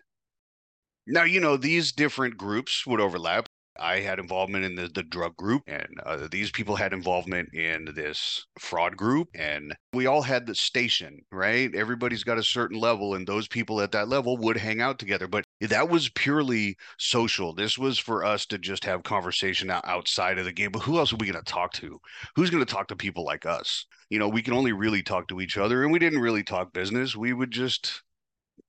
Now, 1.06 1.24
you 1.24 1.40
know, 1.40 1.56
these 1.56 1.92
different 1.92 2.36
groups 2.36 2.86
would 2.86 3.00
overlap. 3.00 3.48
I 3.80 4.00
had 4.00 4.18
involvement 4.18 4.64
in 4.64 4.74
the, 4.74 4.88
the 4.88 5.02
drug 5.02 5.36
group, 5.36 5.62
and 5.66 6.00
uh, 6.04 6.28
these 6.30 6.50
people 6.50 6.76
had 6.76 6.92
involvement 6.92 7.54
in 7.54 7.86
this 7.94 8.46
fraud 8.58 8.96
group, 8.96 9.28
and 9.34 9.74
we 9.94 10.06
all 10.06 10.22
had 10.22 10.46
the 10.46 10.54
station, 10.54 11.24
right? 11.32 11.74
Everybody's 11.74 12.22
got 12.22 12.38
a 12.38 12.42
certain 12.42 12.78
level, 12.78 13.14
and 13.14 13.26
those 13.26 13.48
people 13.48 13.80
at 13.80 13.90
that 13.92 14.08
level 14.08 14.36
would 14.36 14.58
hang 14.58 14.80
out 14.80 14.98
together. 14.98 15.26
But 15.26 15.44
that 15.62 15.88
was 15.88 16.10
purely 16.10 16.76
social. 16.98 17.54
This 17.54 17.78
was 17.78 17.98
for 17.98 18.24
us 18.24 18.44
to 18.46 18.58
just 18.58 18.84
have 18.84 19.02
conversation 19.02 19.70
outside 19.70 20.38
of 20.38 20.44
the 20.44 20.52
game. 20.52 20.70
But 20.70 20.82
who 20.82 20.98
else 20.98 21.12
are 21.12 21.16
we 21.16 21.30
going 21.30 21.42
to 21.42 21.52
talk 21.52 21.72
to? 21.74 21.98
Who's 22.36 22.50
going 22.50 22.64
to 22.64 22.72
talk 22.72 22.88
to 22.88 22.96
people 22.96 23.24
like 23.24 23.46
us? 23.46 23.86
You 24.10 24.18
know, 24.18 24.28
we 24.28 24.42
can 24.42 24.54
only 24.54 24.72
really 24.72 25.02
talk 25.02 25.28
to 25.28 25.40
each 25.40 25.56
other, 25.56 25.82
and 25.82 25.90
we 25.90 25.98
didn't 25.98 26.20
really 26.20 26.44
talk 26.44 26.74
business. 26.74 27.16
We 27.16 27.32
would 27.32 27.50
just 27.50 28.02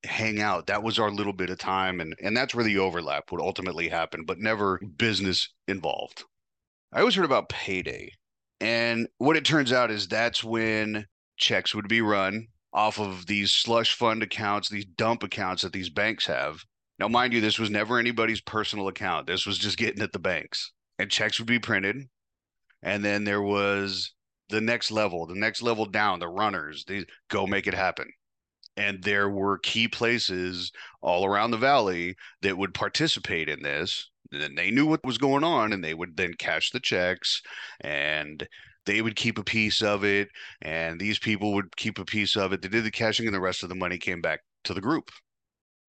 hang 0.04 0.40
out. 0.40 0.66
That 0.66 0.82
was 0.82 0.98
our 0.98 1.10
little 1.10 1.32
bit 1.32 1.50
of 1.50 1.58
time. 1.58 2.00
And, 2.00 2.14
and 2.22 2.36
that's 2.36 2.54
where 2.54 2.64
the 2.64 2.78
overlap 2.78 3.30
would 3.30 3.40
ultimately 3.40 3.88
happen, 3.88 4.24
but 4.24 4.38
never 4.38 4.80
business 4.96 5.48
involved. 5.68 6.24
I 6.92 7.00
always 7.00 7.14
heard 7.14 7.24
about 7.24 7.48
payday. 7.48 8.12
And 8.60 9.08
what 9.18 9.36
it 9.36 9.44
turns 9.44 9.72
out 9.72 9.90
is 9.90 10.06
that's 10.06 10.44
when 10.44 11.06
checks 11.36 11.74
would 11.74 11.88
be 11.88 12.00
run 12.00 12.46
off 12.72 12.98
of 12.98 13.26
these 13.26 13.52
slush 13.52 13.94
fund 13.94 14.22
accounts, 14.22 14.68
these 14.68 14.84
dump 14.84 15.22
accounts 15.22 15.62
that 15.62 15.72
these 15.72 15.90
banks 15.90 16.26
have. 16.26 16.60
Now, 16.98 17.08
mind 17.08 17.32
you, 17.32 17.40
this 17.40 17.58
was 17.58 17.70
never 17.70 17.98
anybody's 17.98 18.40
personal 18.40 18.88
account. 18.88 19.26
This 19.26 19.46
was 19.46 19.58
just 19.58 19.78
getting 19.78 20.02
at 20.02 20.12
the 20.12 20.18
banks. 20.18 20.72
And 20.98 21.10
checks 21.10 21.38
would 21.38 21.48
be 21.48 21.58
printed. 21.58 22.08
And 22.82 23.04
then 23.04 23.24
there 23.24 23.42
was 23.42 24.12
the 24.48 24.60
next 24.60 24.90
level, 24.90 25.26
the 25.26 25.34
next 25.34 25.62
level 25.62 25.86
down, 25.86 26.20
the 26.20 26.28
runners, 26.28 26.84
these 26.86 27.06
go 27.28 27.46
make 27.46 27.66
it 27.66 27.74
happen 27.74 28.08
and 28.76 29.02
there 29.02 29.28
were 29.28 29.58
key 29.58 29.88
places 29.88 30.72
all 31.00 31.24
around 31.24 31.50
the 31.50 31.56
valley 31.56 32.16
that 32.42 32.58
would 32.58 32.74
participate 32.74 33.48
in 33.48 33.62
this 33.62 34.10
and 34.32 34.56
they 34.58 34.70
knew 34.70 34.86
what 34.86 35.04
was 35.04 35.18
going 35.18 35.44
on 35.44 35.72
and 35.72 35.82
they 35.82 35.94
would 35.94 36.16
then 36.16 36.34
cash 36.34 36.70
the 36.70 36.80
checks 36.80 37.42
and 37.80 38.46
they 38.86 39.00
would 39.00 39.16
keep 39.16 39.38
a 39.38 39.44
piece 39.44 39.82
of 39.82 40.04
it 40.04 40.28
and 40.62 41.00
these 41.00 41.18
people 41.18 41.54
would 41.54 41.74
keep 41.76 41.98
a 41.98 42.04
piece 42.04 42.36
of 42.36 42.52
it. 42.52 42.62
They 42.62 42.68
did 42.68 42.84
the 42.84 42.90
cashing 42.90 43.26
and 43.26 43.34
the 43.34 43.40
rest 43.40 43.62
of 43.62 43.68
the 43.68 43.74
money 43.74 43.98
came 43.98 44.20
back 44.20 44.40
to 44.64 44.74
the 44.74 44.80
group. 44.80 45.10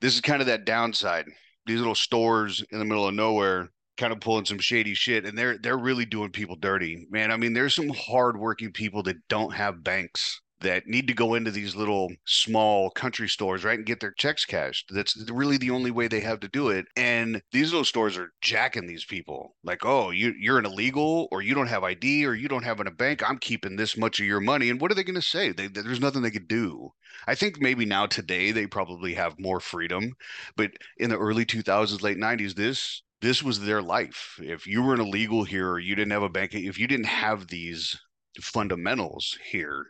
This 0.01 0.13
is 0.13 0.21
kind 0.21 0.41
of 0.41 0.47
that 0.47 0.65
downside. 0.65 1.25
These 1.65 1.79
little 1.79 1.95
stores 1.95 2.63
in 2.71 2.79
the 2.79 2.85
middle 2.85 3.07
of 3.07 3.15
nowhere 3.15 3.69
kind 3.97 4.11
of 4.11 4.19
pulling 4.19 4.45
some 4.45 4.59
shady 4.59 4.93
shit 4.93 5.25
and 5.25 5.37
they're 5.37 5.57
they're 5.57 5.77
really 5.77 6.05
doing 6.05 6.29
people 6.29 6.55
dirty. 6.57 7.07
Man 7.09 7.31
i 7.31 7.37
mean 7.37 7.53
there's 7.53 7.75
some 7.75 7.89
hardworking 7.89 8.71
people 8.71 9.03
that 9.03 9.17
don't 9.29 9.53
have 9.53 9.83
banks 9.83 10.41
that 10.65 10.87
need 10.87 11.07
to 11.07 11.13
go 11.13 11.35
into 11.35 11.51
these 11.51 11.75
little 11.75 12.11
small 12.25 12.89
country 12.89 13.29
stores, 13.29 13.63
right, 13.63 13.77
and 13.77 13.85
get 13.85 13.99
their 13.99 14.13
checks 14.13 14.45
cashed. 14.45 14.89
That's 14.89 15.15
really 15.29 15.57
the 15.57 15.69
only 15.69 15.91
way 15.91 16.07
they 16.07 16.19
have 16.21 16.39
to 16.41 16.47
do 16.47 16.69
it. 16.69 16.85
And 16.97 17.41
these 17.51 17.71
little 17.71 17.85
stores 17.85 18.17
are 18.17 18.33
jacking 18.41 18.87
these 18.87 19.05
people. 19.05 19.55
Like, 19.63 19.85
oh, 19.85 20.09
you 20.09 20.33
you're 20.39 20.57
an 20.57 20.65
illegal, 20.65 21.27
or 21.31 21.41
you 21.41 21.53
don't 21.53 21.67
have 21.67 21.83
ID, 21.83 22.25
or 22.25 22.33
you 22.33 22.47
don't 22.47 22.63
have 22.63 22.79
in 22.79 22.87
a 22.87 22.91
bank. 22.91 23.27
I'm 23.27 23.37
keeping 23.37 23.75
this 23.75 23.95
much 23.95 24.19
of 24.19 24.25
your 24.25 24.41
money. 24.41 24.69
And 24.69 24.81
what 24.81 24.91
are 24.91 24.95
they 24.95 25.03
going 25.03 25.15
to 25.15 25.21
say? 25.21 25.51
They, 25.51 25.67
there's 25.67 25.99
nothing 25.99 26.23
they 26.23 26.31
could 26.31 26.47
do. 26.47 26.89
I 27.27 27.35
think 27.35 27.61
maybe 27.61 27.85
now 27.85 28.07
today 28.07 28.51
they 28.51 28.67
probably 28.67 29.13
have 29.13 29.39
more 29.39 29.59
freedom, 29.59 30.13
but 30.57 30.71
in 30.97 31.09
the 31.09 31.17
early 31.17 31.45
2000s, 31.45 32.01
late 32.01 32.17
90s, 32.17 32.55
this 32.55 33.03
this 33.21 33.41
was 33.41 33.59
their 33.59 33.81
life. 33.81 34.39
If 34.41 34.67
you 34.67 34.83
were 34.83 34.93
an 34.93 34.99
illegal 34.99 35.43
here, 35.43 35.71
or 35.71 35.79
you 35.79 35.95
didn't 35.95 36.11
have 36.11 36.23
a 36.23 36.29
bank, 36.29 36.53
if 36.53 36.77
you 36.77 36.87
didn't 36.87 37.05
have 37.05 37.47
these 37.47 37.97
fundamentals 38.41 39.37
here 39.49 39.87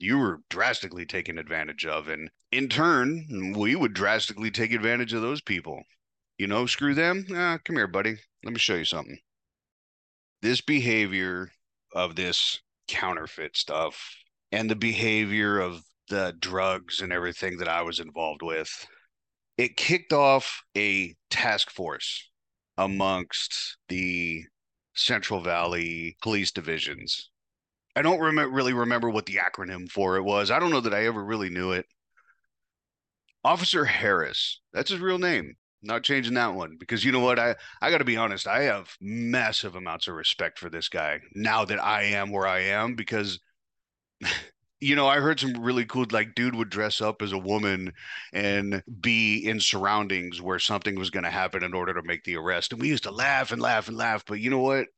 you 0.00 0.18
were 0.18 0.40
drastically 0.50 1.06
taken 1.06 1.38
advantage 1.38 1.86
of. 1.86 2.08
And 2.08 2.30
in 2.52 2.68
turn, 2.68 3.54
we 3.56 3.74
would 3.74 3.94
drastically 3.94 4.50
take 4.50 4.72
advantage 4.72 5.12
of 5.12 5.22
those 5.22 5.40
people. 5.40 5.82
You 6.38 6.46
know, 6.46 6.66
screw 6.66 6.94
them. 6.94 7.26
Ah, 7.34 7.58
come 7.64 7.76
here, 7.76 7.86
buddy. 7.86 8.16
Let 8.44 8.52
me 8.52 8.58
show 8.58 8.74
you 8.74 8.84
something. 8.84 9.18
This 10.42 10.60
behavior 10.60 11.50
of 11.94 12.14
this 12.14 12.60
counterfeit 12.88 13.56
stuff 13.56 14.14
and 14.52 14.70
the 14.70 14.76
behavior 14.76 15.58
of 15.58 15.82
the 16.08 16.34
drugs 16.38 17.00
and 17.00 17.12
everything 17.12 17.56
that 17.58 17.68
I 17.68 17.82
was 17.82 17.98
involved 17.98 18.42
with, 18.42 18.86
it 19.56 19.76
kicked 19.76 20.12
off 20.12 20.62
a 20.76 21.14
task 21.30 21.70
force 21.70 22.30
amongst 22.76 23.78
the 23.88 24.44
Central 24.94 25.40
Valley 25.40 26.16
police 26.22 26.52
divisions 26.52 27.30
I 27.96 28.02
don't 28.02 28.20
really 28.20 28.74
remember 28.74 29.10
what 29.10 29.26
the 29.26 29.40
acronym 29.42 29.90
for 29.90 30.16
it 30.16 30.22
was. 30.22 30.50
I 30.50 30.58
don't 30.58 30.70
know 30.70 30.82
that 30.82 30.94
I 30.94 31.06
ever 31.06 31.24
really 31.24 31.48
knew 31.48 31.72
it. 31.72 31.86
Officer 33.42 33.84
Harris. 33.84 34.60
That's 34.72 34.90
his 34.90 35.00
real 35.00 35.18
name. 35.18 35.54
Not 35.82 36.02
changing 36.02 36.34
that 36.34 36.54
one 36.54 36.76
because 36.78 37.04
you 37.04 37.12
know 37.12 37.20
what? 37.20 37.38
I 37.38 37.54
I 37.80 37.90
got 37.90 37.98
to 37.98 38.04
be 38.04 38.16
honest. 38.16 38.46
I 38.46 38.62
have 38.62 38.90
massive 39.00 39.76
amounts 39.76 40.08
of 40.08 40.14
respect 40.14 40.58
for 40.58 40.68
this 40.68 40.88
guy 40.88 41.20
now 41.34 41.64
that 41.64 41.82
I 41.82 42.02
am 42.04 42.32
where 42.32 42.46
I 42.46 42.60
am 42.60 42.94
because 42.96 43.38
you 44.80 44.94
know, 44.94 45.06
I 45.06 45.20
heard 45.20 45.40
some 45.40 45.54
really 45.62 45.86
cool, 45.86 46.06
like, 46.10 46.34
dude 46.34 46.54
would 46.54 46.70
dress 46.70 47.00
up 47.00 47.22
as 47.22 47.32
a 47.32 47.38
woman 47.38 47.92
and 48.32 48.82
be 49.00 49.38
in 49.38 49.60
surroundings 49.60 50.42
where 50.42 50.58
something 50.58 50.98
was 50.98 51.10
going 51.10 51.24
to 51.24 51.30
happen 51.30 51.64
in 51.64 51.74
order 51.74 51.94
to 51.94 52.02
make 52.02 52.24
the 52.24 52.36
arrest. 52.36 52.72
And 52.72 52.80
we 52.80 52.88
used 52.88 53.04
to 53.04 53.10
laugh 53.10 53.52
and 53.52 53.62
laugh 53.62 53.88
and 53.88 53.96
laugh. 53.96 54.24
But 54.26 54.40
you 54.40 54.50
know 54.50 54.60
what? 54.60 54.88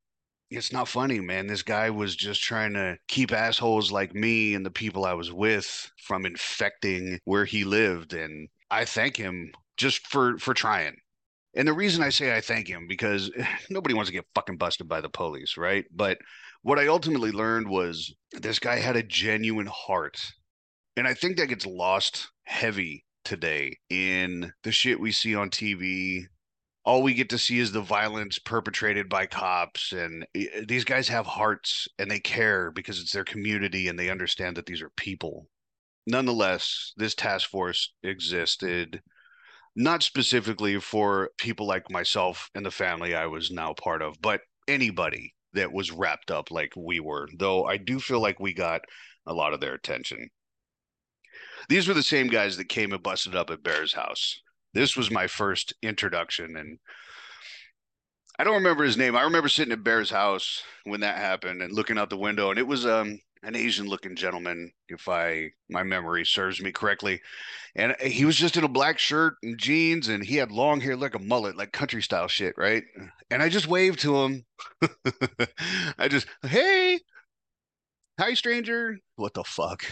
It's 0.51 0.73
not 0.73 0.89
funny, 0.89 1.21
man. 1.21 1.47
This 1.47 1.63
guy 1.63 1.91
was 1.91 2.17
just 2.17 2.43
trying 2.43 2.73
to 2.75 2.97
keep 3.09 3.33
assholes 3.33 3.93
like 3.93 4.15
me 4.15 4.55
and 4.55 4.65
the 4.65 4.71
people 4.71 5.05
I 5.05 5.13
was 5.13 5.33
with 5.33 5.91
from 5.99 6.25
infecting 6.25 7.19
where 7.25 7.45
he 7.45 7.65
lived. 7.65 8.15
And 8.15 8.49
I 8.71 8.85
thank 8.85 9.17
him 9.17 9.53
just 9.77 10.07
for 10.07 10.39
for 10.39 10.55
trying. 10.55 10.97
And 11.55 11.67
the 11.67 11.73
reason 11.73 12.03
I 12.03 12.11
say 12.11 12.37
I 12.37 12.41
thank 12.41 12.69
him 12.69 12.87
because 12.89 13.31
nobody 13.71 13.95
wants 13.95 14.09
to 14.09 14.15
get 14.15 14.27
fucking 14.35 14.57
busted 14.57 14.89
by 14.89 15.01
the 15.01 15.09
police, 15.09 15.57
right? 15.57 15.85
But 15.95 16.19
what 16.63 16.79
I 16.79 16.89
ultimately 16.89 17.33
learned 17.33 17.69
was 17.69 18.15
this 18.33 18.59
guy 18.59 18.77
had 18.77 18.97
a 18.97 19.03
genuine 19.03 19.69
heart. 19.71 20.19
And 20.97 21.07
I 21.07 21.15
think 21.15 21.37
that 21.37 21.47
gets 21.47 21.67
lost 21.67 22.29
heavy 22.45 23.05
today 23.25 23.77
in 23.91 24.53
the 24.65 24.73
shit 24.73 24.99
we 24.99 25.13
see 25.13 25.35
on 25.35 25.51
TV, 25.51 26.25
all 26.89 27.03
we 27.03 27.13
get 27.13 27.29
to 27.29 27.37
see 27.37 27.59
is 27.59 27.71
the 27.71 27.83
violence 27.83 28.39
perpetrated 28.39 29.11
by 29.11 29.27
cops 29.27 29.93
and 29.93 30.27
eh, 30.35 30.63
these 30.67 30.85
guys 30.85 31.07
have 31.07 31.27
hearts 31.27 31.87
and 31.99 32.11
they 32.11 32.19
care 32.19 32.71
because 32.71 32.99
it's 32.99 33.13
their 33.13 33.25
community 33.25 33.89
and 33.89 33.99
they 33.99 34.09
understand 34.09 34.57
that 34.57 34.65
these 34.65 34.81
are 34.81 34.89
people. 34.97 35.47
Nonetheless 36.07 36.95
this 36.97 37.15
task 37.15 37.51
force 37.51 37.93
existed 38.03 39.03
not 39.77 40.03
specifically 40.03 40.81
for 40.81 41.29
people 41.37 41.67
like 41.67 41.91
myself 41.91 42.49
and 42.55 42.65
the 42.65 42.71
family 42.71 43.15
i 43.15 43.27
was 43.27 43.51
now 43.51 43.75
part 43.75 44.01
of 44.01 44.21
but 44.23 44.41
anybody 44.67 45.35
that 45.53 45.71
was 45.71 45.93
wrapped 45.93 46.31
up 46.31 46.51
like 46.51 46.73
we 46.75 47.01
were 47.01 47.29
though 47.39 47.67
i 47.67 47.77
do 47.77 48.01
feel 48.01 48.21
like 48.21 48.41
we 48.41 48.55
got 48.55 48.81
a 49.27 49.35
lot 49.35 49.53
of 49.53 49.61
their 49.61 49.75
attention. 49.75 50.31
These 51.69 51.87
were 51.87 51.93
the 51.93 52.03
same 52.03 52.29
guys 52.29 52.57
that 52.57 52.71
came 52.71 52.95
and 52.95 53.03
busted 53.03 53.37
up 53.37 53.51
at 53.51 53.63
bear's 53.63 53.93
house 53.93 54.41
this 54.75 54.97
was 54.97 55.11
my 55.11 55.27
first 55.27 55.75
introduction 55.83 56.57
and 56.57 56.79
I 58.41 58.45
don't 58.45 58.55
remember 58.55 58.85
his 58.85 58.97
name. 58.97 59.17
I 59.17 59.23
remember 59.23 59.49
sitting 59.49 59.73
at 59.73 59.83
Bear's 59.83 60.11
house 60.11 60.63
when 60.85 61.01
that 61.01 61.19
happened 61.19 61.61
and 61.61 61.73
looking 61.75 61.99
out 61.99 62.09
the 62.09 62.17
window 62.17 62.51
and 62.51 62.59
it 62.59 62.67
was 62.67 62.87
um 62.87 63.19
an 63.43 63.55
Asian 63.57 63.87
looking 63.87 64.17
gentleman, 64.17 64.73
if 64.89 65.09
I 65.09 65.51
my 65.69 65.83
memory 65.83 66.25
serves 66.25 66.61
me 66.61 66.73
correctly. 66.73 67.21
And 67.77 67.95
he 68.01 68.25
was 68.25 68.37
just 68.37 68.57
in 68.57 68.65
a 68.65 68.69
black 68.69 68.99
shirt 68.99 69.35
and 69.43 69.59
jeans 69.59 70.09
and 70.09 70.25
he 70.25 70.37
had 70.37 70.51
long 70.51 70.81
hair 70.81 70.97
like 70.97 71.15
a 71.15 71.21
mullet, 71.21 71.57
like 71.57 71.73
country 71.73 72.03
style 72.03 72.29
shit, 72.29 72.55
right? 72.57 72.85
And 73.31 73.43
I 73.43 73.49
just 73.49 73.69
waved 73.69 74.01
to 74.01 74.17
him. 74.17 74.45
I 75.99 76.09
just, 76.09 76.27
hey, 76.43 77.01
hi 78.19 78.35
stranger. 78.35 78.99
What 79.17 79.35
the 79.35 79.45
fuck? 79.45 79.85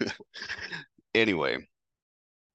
anyway, 1.14 1.58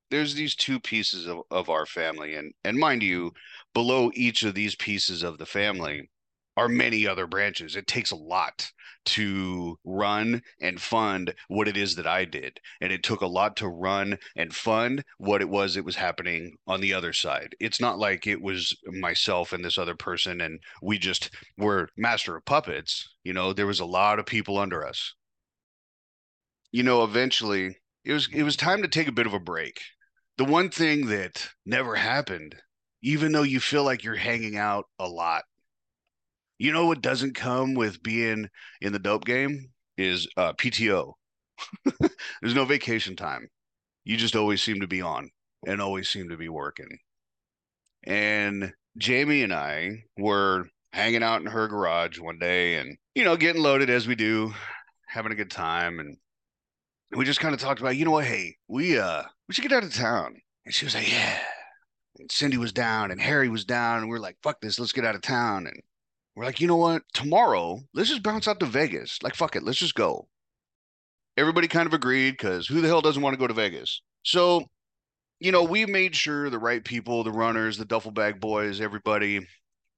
there's 0.09 0.33
these 0.35 0.55
two 0.55 0.79
pieces 0.79 1.27
of, 1.27 1.41
of 1.51 1.69
our 1.69 1.85
family 1.85 2.35
and 2.35 2.53
and 2.63 2.77
mind 2.77 3.03
you 3.03 3.31
below 3.73 4.11
each 4.13 4.43
of 4.43 4.55
these 4.55 4.75
pieces 4.75 5.23
of 5.23 5.37
the 5.37 5.45
family 5.45 6.09
are 6.57 6.67
many 6.67 7.07
other 7.07 7.25
branches. 7.25 7.77
It 7.77 7.87
takes 7.87 8.11
a 8.11 8.17
lot 8.17 8.69
to 9.05 9.79
run 9.85 10.41
and 10.61 10.81
fund 10.81 11.33
what 11.47 11.69
it 11.69 11.77
is 11.77 11.95
that 11.95 12.05
i 12.05 12.25
did 12.25 12.59
and 12.81 12.91
it 12.91 13.01
took 13.01 13.21
a 13.21 13.27
lot 13.27 13.55
to 13.55 13.69
run 13.69 14.17
and 14.35 14.53
fund 14.53 15.01
what 15.17 15.41
it 15.41 15.47
was 15.47 15.75
that 15.75 15.85
was 15.85 15.95
happening 15.95 16.57
on 16.67 16.81
the 16.81 16.93
other 16.93 17.13
side. 17.13 17.55
It's 17.61 17.79
not 17.79 17.97
like 17.97 18.27
it 18.27 18.41
was 18.41 18.75
myself 18.85 19.53
and 19.53 19.63
this 19.63 19.77
other 19.77 19.95
person 19.95 20.41
and 20.41 20.59
we 20.81 20.99
just 20.99 21.31
were 21.57 21.87
master 21.95 22.35
of 22.35 22.45
puppets 22.45 23.15
you 23.23 23.31
know 23.31 23.53
there 23.53 23.67
was 23.67 23.79
a 23.79 23.85
lot 23.85 24.19
of 24.19 24.25
people 24.25 24.57
under 24.57 24.85
us. 24.85 25.15
You 26.73 26.83
know 26.83 27.03
eventually 27.03 27.77
it 28.03 28.13
was 28.13 28.27
it 28.33 28.43
was 28.43 28.57
time 28.57 28.81
to 28.81 28.89
take 28.89 29.07
a 29.07 29.13
bit 29.13 29.27
of 29.27 29.33
a 29.33 29.39
break 29.39 29.79
the 30.39 30.45
one 30.45 30.69
thing 30.69 31.07
that 31.07 31.49
never 31.65 31.95
happened, 31.95 32.55
even 33.03 33.33
though 33.33 33.43
you 33.43 33.59
feel 33.59 33.83
like 33.83 34.05
you're 34.05 34.15
hanging 34.15 34.55
out 34.55 34.85
a 34.97 35.05
lot, 35.05 35.43
you 36.57 36.71
know 36.71 36.85
what 36.87 37.01
doesn't 37.01 37.35
come 37.35 37.73
with 37.73 38.01
being 38.01 38.47
in 38.79 38.93
the 38.93 38.99
dope 38.99 39.25
game 39.25 39.69
is 39.97 40.29
uh, 40.37 40.53
PTO, 40.53 41.11
There's 42.41 42.55
no 42.55 42.63
vacation 42.63 43.17
time. 43.17 43.49
You 44.05 44.15
just 44.15 44.37
always 44.37 44.63
seem 44.63 44.79
to 44.79 44.87
be 44.87 45.01
on 45.01 45.29
and 45.67 45.81
always 45.81 46.07
seem 46.07 46.29
to 46.29 46.37
be 46.37 46.47
working. 46.47 46.87
And 48.07 48.71
Jamie 48.97 49.43
and 49.43 49.53
I 49.53 50.05
were 50.17 50.69
hanging 50.93 51.21
out 51.21 51.41
in 51.41 51.47
her 51.47 51.67
garage 51.67 52.17
one 52.17 52.39
day 52.39 52.75
and, 52.75 52.97
you 53.13 53.25
know, 53.25 53.35
getting 53.35 53.61
loaded 53.61 53.89
as 53.89 54.07
we 54.07 54.15
do, 54.15 54.53
having 55.05 55.33
a 55.33 55.35
good 55.35 55.51
time. 55.51 55.99
And 55.99 56.15
we 57.11 57.25
just 57.25 57.41
kind 57.41 57.53
of 57.53 57.59
talked 57.59 57.81
about, 57.81 57.97
you 57.97 58.05
know 58.05 58.11
what, 58.11 58.23
hey, 58.23 58.55
we 58.69 58.97
uh 58.97 59.23
we 59.49 59.53
should 59.55 59.63
get 59.63 59.73
out 59.73 59.83
of 59.83 59.93
town. 59.93 60.37
And 60.63 60.73
she 60.73 60.85
was 60.85 60.95
like, 60.95 61.11
Yeah. 61.11 61.39
And 62.19 62.31
Cindy 62.31 62.57
was 62.57 62.71
down 62.71 63.11
and 63.11 63.19
Harry 63.19 63.49
was 63.49 63.65
down, 63.65 63.99
and 63.99 64.09
we 64.09 64.15
are 64.15 64.21
like, 64.21 64.37
fuck 64.43 64.61
this, 64.61 64.79
let's 64.79 64.91
get 64.91 65.05
out 65.05 65.15
of 65.15 65.21
town. 65.21 65.67
And 65.67 65.79
we're 66.35 66.45
like, 66.45 66.59
you 66.59 66.67
know 66.67 66.75
what? 66.75 67.01
Tomorrow, 67.13 67.79
let's 67.93 68.09
just 68.09 68.23
bounce 68.23 68.47
out 68.47 68.59
to 68.59 68.65
Vegas. 68.65 69.17
Like, 69.23 69.35
fuck 69.35 69.55
it, 69.55 69.63
let's 69.63 69.79
just 69.79 69.95
go. 69.95 70.27
Everybody 71.37 71.69
kind 71.69 71.87
of 71.87 71.93
agreed 71.93 72.31
because 72.31 72.67
who 72.67 72.81
the 72.81 72.87
hell 72.87 73.01
doesn't 73.01 73.21
want 73.21 73.33
to 73.33 73.39
go 73.39 73.47
to 73.47 73.53
Vegas? 73.53 74.01
So, 74.23 74.65
you 75.39 75.53
know, 75.53 75.63
we 75.63 75.85
made 75.85 76.13
sure 76.13 76.49
the 76.49 76.59
right 76.59 76.83
people, 76.83 77.23
the 77.23 77.31
runners, 77.31 77.77
the 77.77 77.85
duffel 77.85 78.11
bag 78.11 78.41
boys, 78.41 78.81
everybody, 78.81 79.47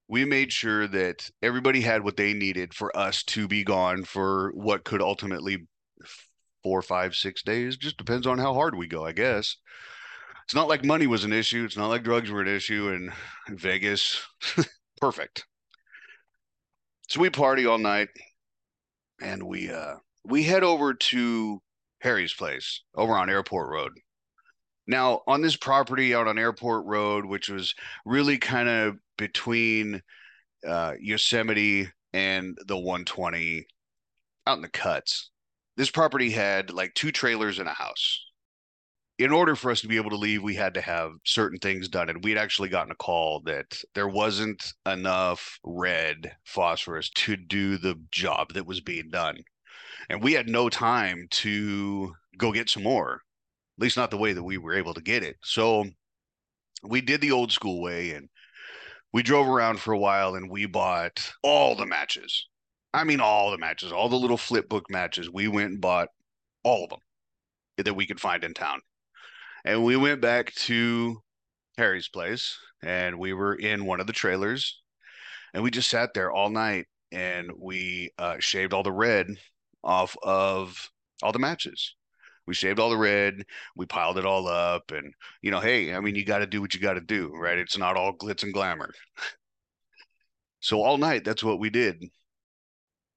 we 0.07 0.23
made 0.23 0.53
sure 0.53 0.87
that 0.87 1.27
everybody 1.41 1.81
had 1.81 2.03
what 2.03 2.17
they 2.17 2.33
needed 2.33 2.73
for 2.73 2.95
us 2.95 3.23
to 3.23 3.47
be 3.47 3.63
gone 3.63 4.03
for 4.03 4.51
what 4.53 4.83
could 4.83 5.01
ultimately 5.01 5.65
four, 6.63 6.81
five, 6.81 7.15
six 7.15 7.43
days. 7.43 7.77
Just 7.77 7.97
depends 7.97 8.27
on 8.27 8.37
how 8.37 8.53
hard 8.53 8.75
we 8.75 8.87
go, 8.87 9.05
I 9.05 9.11
guess. 9.11 9.57
It's 10.45 10.55
not 10.55 10.67
like 10.67 10.83
money 10.83 11.07
was 11.07 11.23
an 11.23 11.33
issue. 11.33 11.63
It's 11.63 11.77
not 11.77 11.87
like 11.87 12.03
drugs 12.03 12.29
were 12.29 12.41
an 12.41 12.47
issue 12.47 12.89
in 12.89 13.11
Vegas. 13.55 14.21
Perfect. 15.01 15.45
So 17.09 17.19
we 17.19 17.29
party 17.29 17.65
all 17.65 17.77
night 17.77 18.09
and 19.21 19.43
we 19.43 19.71
uh 19.71 19.95
we 20.25 20.43
head 20.43 20.63
over 20.63 20.93
to 20.93 21.61
Harry's 21.99 22.33
place 22.33 22.83
over 22.95 23.13
on 23.13 23.29
Airport 23.29 23.69
Road. 23.69 23.91
Now, 24.87 25.21
on 25.27 25.41
this 25.41 25.55
property 25.55 26.13
out 26.15 26.27
on 26.27 26.37
Airport 26.37 26.85
Road, 26.85 27.25
which 27.25 27.49
was 27.49 27.73
really 28.05 28.37
kind 28.37 28.67
of 28.67 28.97
between 29.17 30.01
uh, 30.67 30.93
Yosemite 30.99 31.87
and 32.13 32.57
the 32.67 32.75
120 32.75 33.65
out 34.47 34.57
in 34.57 34.61
the 34.61 34.69
cuts, 34.69 35.29
this 35.77 35.89
property 35.89 36.31
had 36.31 36.71
like 36.71 36.93
two 36.93 37.11
trailers 37.11 37.59
and 37.59 37.69
a 37.69 37.73
house. 37.73 38.25
In 39.19 39.31
order 39.31 39.55
for 39.55 39.69
us 39.69 39.81
to 39.81 39.87
be 39.87 39.97
able 39.97 40.09
to 40.09 40.15
leave, 40.15 40.41
we 40.41 40.55
had 40.55 40.73
to 40.73 40.81
have 40.81 41.11
certain 41.25 41.59
things 41.59 41.87
done. 41.87 42.09
And 42.09 42.23
we'd 42.23 42.37
actually 42.37 42.69
gotten 42.69 42.91
a 42.91 42.95
call 42.95 43.41
that 43.41 43.79
there 43.93 44.07
wasn't 44.07 44.73
enough 44.85 45.59
red 45.63 46.35
phosphorus 46.43 47.09
to 47.11 47.35
do 47.37 47.77
the 47.77 47.95
job 48.11 48.53
that 48.53 48.65
was 48.65 48.81
being 48.81 49.09
done 49.11 49.37
and 50.11 50.21
we 50.21 50.33
had 50.33 50.49
no 50.49 50.69
time 50.69 51.27
to 51.31 52.13
go 52.37 52.51
get 52.51 52.69
some 52.69 52.83
more 52.83 53.13
at 53.13 53.81
least 53.83 53.97
not 53.97 54.11
the 54.11 54.17
way 54.17 54.33
that 54.33 54.43
we 54.43 54.57
were 54.57 54.73
able 54.73 54.93
to 54.93 55.01
get 55.01 55.23
it 55.23 55.37
so 55.41 55.85
we 56.83 56.99
did 56.99 57.21
the 57.21 57.31
old 57.31 57.51
school 57.51 57.81
way 57.81 58.11
and 58.11 58.27
we 59.13 59.23
drove 59.23 59.47
around 59.47 59.79
for 59.79 59.93
a 59.93 59.99
while 59.99 60.35
and 60.35 60.49
we 60.49 60.65
bought 60.65 61.31
all 61.43 61.75
the 61.75 61.85
matches 61.85 62.47
i 62.93 63.03
mean 63.03 63.19
all 63.19 63.51
the 63.51 63.57
matches 63.57 63.91
all 63.91 64.09
the 64.09 64.15
little 64.15 64.37
flip 64.37 64.67
book 64.69 64.89
matches 64.89 65.29
we 65.29 65.47
went 65.47 65.71
and 65.71 65.81
bought 65.81 66.09
all 66.63 66.83
of 66.83 66.89
them 66.89 66.99
that 67.77 67.95
we 67.95 68.05
could 68.05 68.19
find 68.19 68.43
in 68.43 68.53
town 68.53 68.79
and 69.65 69.83
we 69.83 69.95
went 69.95 70.21
back 70.21 70.53
to 70.53 71.17
harry's 71.77 72.07
place 72.07 72.57
and 72.83 73.17
we 73.17 73.33
were 73.33 73.55
in 73.55 73.85
one 73.85 73.99
of 73.99 74.07
the 74.07 74.13
trailers 74.13 74.81
and 75.53 75.63
we 75.63 75.71
just 75.71 75.89
sat 75.89 76.13
there 76.13 76.31
all 76.31 76.49
night 76.49 76.85
and 77.11 77.51
we 77.57 78.11
uh, 78.17 78.35
shaved 78.39 78.73
all 78.73 78.83
the 78.83 78.91
red 78.91 79.27
off 79.83 80.15
of 80.23 80.89
all 81.21 81.31
the 81.31 81.39
matches. 81.39 81.95
We 82.47 82.53
shaved 82.53 82.79
all 82.79 82.89
the 82.89 82.97
red, 82.97 83.43
we 83.75 83.85
piled 83.85 84.17
it 84.17 84.25
all 84.25 84.47
up, 84.47 84.91
and 84.91 85.13
you 85.41 85.51
know, 85.51 85.59
hey, 85.59 85.93
I 85.93 85.99
mean, 85.99 86.15
you 86.15 86.25
got 86.25 86.39
to 86.39 86.47
do 86.47 86.59
what 86.59 86.73
you 86.73 86.79
got 86.79 86.93
to 86.93 87.01
do, 87.01 87.31
right? 87.35 87.57
It's 87.57 87.77
not 87.77 87.95
all 87.95 88.13
glitz 88.13 88.43
and 88.43 88.53
glamour. 88.53 88.93
so 90.59 90.81
all 90.81 90.97
night, 90.97 91.23
that's 91.23 91.43
what 91.43 91.59
we 91.59 91.69
did. 91.69 92.03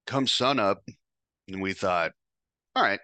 Come 0.07 0.27
sun 0.27 0.59
up, 0.59 0.83
and 1.49 1.63
we 1.63 1.73
thought, 1.73 2.13
all 2.77 2.83
right, 2.83 3.01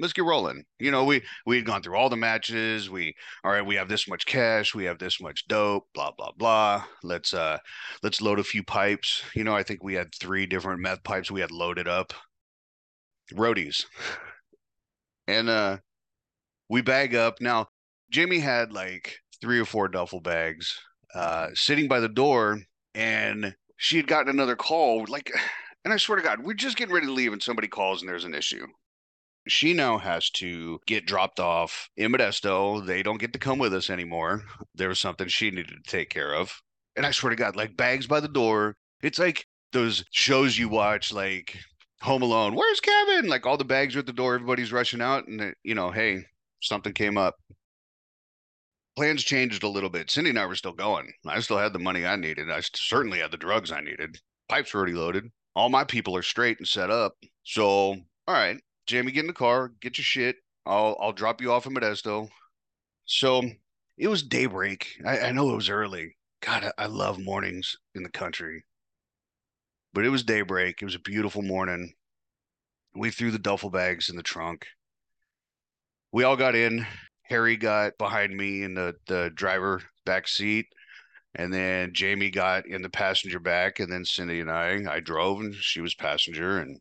let's 0.00 0.12
get 0.12 0.24
rolling. 0.24 0.64
You 0.78 0.90
know, 0.90 1.04
we 1.04 1.22
we 1.46 1.56
had 1.56 1.66
gone 1.66 1.82
through 1.82 1.96
all 1.96 2.08
the 2.08 2.16
matches. 2.16 2.90
We 2.90 3.14
all 3.44 3.52
right, 3.52 3.64
we 3.64 3.76
have 3.76 3.88
this 3.88 4.08
much 4.08 4.26
cash, 4.26 4.74
we 4.74 4.84
have 4.84 4.98
this 4.98 5.20
much 5.20 5.46
dope, 5.46 5.86
blah 5.94 6.10
blah 6.16 6.32
blah. 6.36 6.84
Let's 7.02 7.34
uh 7.34 7.58
let's 8.02 8.20
load 8.20 8.38
a 8.38 8.44
few 8.44 8.64
pipes. 8.64 9.22
You 9.34 9.44
know, 9.44 9.54
I 9.54 9.62
think 9.62 9.84
we 9.84 9.94
had 9.94 10.14
three 10.14 10.46
different 10.46 10.80
meth 10.80 11.04
pipes 11.04 11.30
we 11.30 11.40
had 11.40 11.50
loaded 11.50 11.86
up 11.86 12.12
roadies. 13.34 13.84
And 15.28 15.48
uh 15.48 15.78
we 16.68 16.82
bag 16.82 17.14
up. 17.14 17.40
Now, 17.40 17.68
Jamie 18.10 18.38
had 18.40 18.72
like 18.72 19.18
three 19.40 19.60
or 19.60 19.64
four 19.64 19.88
duffel 19.88 20.20
bags 20.20 20.78
uh 21.14 21.48
sitting 21.54 21.88
by 21.88 22.00
the 22.00 22.08
door 22.08 22.60
and 22.94 23.54
she 23.76 23.96
had 23.96 24.06
gotten 24.06 24.28
another 24.28 24.56
call 24.56 25.04
like 25.08 25.30
and 25.84 25.94
I 25.94 25.96
swear 25.96 26.16
to 26.16 26.24
God, 26.24 26.40
we're 26.44 26.54
just 26.54 26.76
getting 26.76 26.94
ready 26.94 27.06
to 27.06 27.12
leave 27.12 27.32
and 27.32 27.42
somebody 27.42 27.68
calls 27.68 28.02
and 28.02 28.08
there's 28.08 28.24
an 28.24 28.34
issue. 28.34 28.66
She 29.48 29.72
now 29.72 29.98
has 29.98 30.30
to 30.30 30.78
get 30.86 31.06
dropped 31.06 31.40
off 31.40 31.88
in 31.96 32.12
Modesto. 32.12 32.84
They 32.84 33.02
don't 33.02 33.20
get 33.20 33.32
to 33.32 33.38
come 33.38 33.58
with 33.58 33.72
us 33.72 33.88
anymore. 33.88 34.42
There 34.74 34.88
was 34.88 34.98
something 34.98 35.28
she 35.28 35.50
needed 35.50 35.74
to 35.82 35.90
take 35.90 36.10
care 36.10 36.34
of. 36.34 36.52
And 36.96 37.06
I 37.06 37.10
swear 37.10 37.30
to 37.30 37.36
God, 37.36 37.56
like 37.56 37.76
bags 37.76 38.06
by 38.06 38.20
the 38.20 38.28
door. 38.28 38.76
It's 39.02 39.18
like 39.18 39.46
those 39.72 40.04
shows 40.10 40.58
you 40.58 40.68
watch, 40.68 41.12
like 41.12 41.56
Home 42.02 42.22
Alone. 42.22 42.54
Where's 42.54 42.80
Kevin? 42.80 43.28
Like 43.28 43.46
all 43.46 43.56
the 43.56 43.64
bags 43.64 43.96
are 43.96 44.00
at 44.00 44.06
the 44.06 44.12
door. 44.12 44.34
Everybody's 44.34 44.72
rushing 44.72 45.00
out, 45.00 45.26
and 45.26 45.40
uh, 45.40 45.50
you 45.62 45.74
know, 45.74 45.90
hey, 45.90 46.24
something 46.60 46.92
came 46.92 47.16
up. 47.16 47.36
Plans 48.96 49.22
changed 49.22 49.62
a 49.62 49.68
little 49.68 49.88
bit. 49.88 50.10
Cindy 50.10 50.30
and 50.30 50.38
I 50.38 50.46
were 50.46 50.54
still 50.56 50.72
going. 50.72 51.10
I 51.26 51.40
still 51.40 51.58
had 51.58 51.72
the 51.72 51.78
money 51.78 52.04
I 52.04 52.16
needed. 52.16 52.50
I 52.50 52.60
certainly 52.74 53.20
had 53.20 53.30
the 53.30 53.36
drugs 53.38 53.72
I 53.72 53.80
needed. 53.80 54.18
Pipes 54.48 54.74
were 54.74 54.80
already 54.80 54.94
loaded. 54.94 55.30
All 55.54 55.68
my 55.68 55.84
people 55.84 56.16
are 56.16 56.22
straight 56.22 56.58
and 56.58 56.68
set 56.68 56.90
up. 56.90 57.14
So, 57.44 57.64
all 57.66 58.34
right, 58.34 58.60
Jamie, 58.86 59.12
get 59.12 59.20
in 59.20 59.26
the 59.26 59.32
car, 59.32 59.72
get 59.80 59.98
your 59.98 60.04
shit. 60.04 60.36
I'll 60.66 60.96
I'll 61.00 61.12
drop 61.12 61.40
you 61.40 61.52
off 61.52 61.66
in 61.66 61.74
Modesto. 61.74 62.28
So 63.06 63.42
it 63.98 64.08
was 64.08 64.22
daybreak. 64.22 64.86
I, 65.06 65.18
I 65.20 65.32
know 65.32 65.50
it 65.50 65.56
was 65.56 65.70
early. 65.70 66.16
God, 66.40 66.64
I, 66.78 66.84
I 66.84 66.86
love 66.86 67.18
mornings 67.18 67.76
in 67.94 68.02
the 68.02 68.10
country 68.10 68.64
but 69.92 70.04
it 70.04 70.10
was 70.10 70.22
daybreak. 70.22 70.80
It 70.80 70.84
was 70.84 70.94
a 70.94 71.00
beautiful 71.00 71.42
morning. 71.42 71.94
We 72.94 73.10
threw 73.10 73.30
the 73.30 73.38
duffel 73.38 73.70
bags 73.70 74.08
in 74.08 74.16
the 74.16 74.22
trunk. 74.22 74.66
We 76.12 76.24
all 76.24 76.36
got 76.36 76.54
in. 76.54 76.86
Harry 77.22 77.56
got 77.56 77.96
behind 77.98 78.36
me 78.36 78.62
in 78.62 78.74
the, 78.74 78.94
the 79.06 79.30
driver 79.34 79.82
back 80.04 80.26
seat. 80.26 80.66
And 81.34 81.52
then 81.52 81.92
Jamie 81.92 82.30
got 82.30 82.66
in 82.66 82.82
the 82.82 82.90
passenger 82.90 83.38
back. 83.38 83.80
And 83.80 83.92
then 83.92 84.04
Cindy 84.04 84.40
and 84.40 84.50
I, 84.50 84.82
I 84.88 85.00
drove 85.00 85.40
and 85.40 85.54
she 85.54 85.80
was 85.80 85.94
passenger. 85.94 86.58
And 86.58 86.80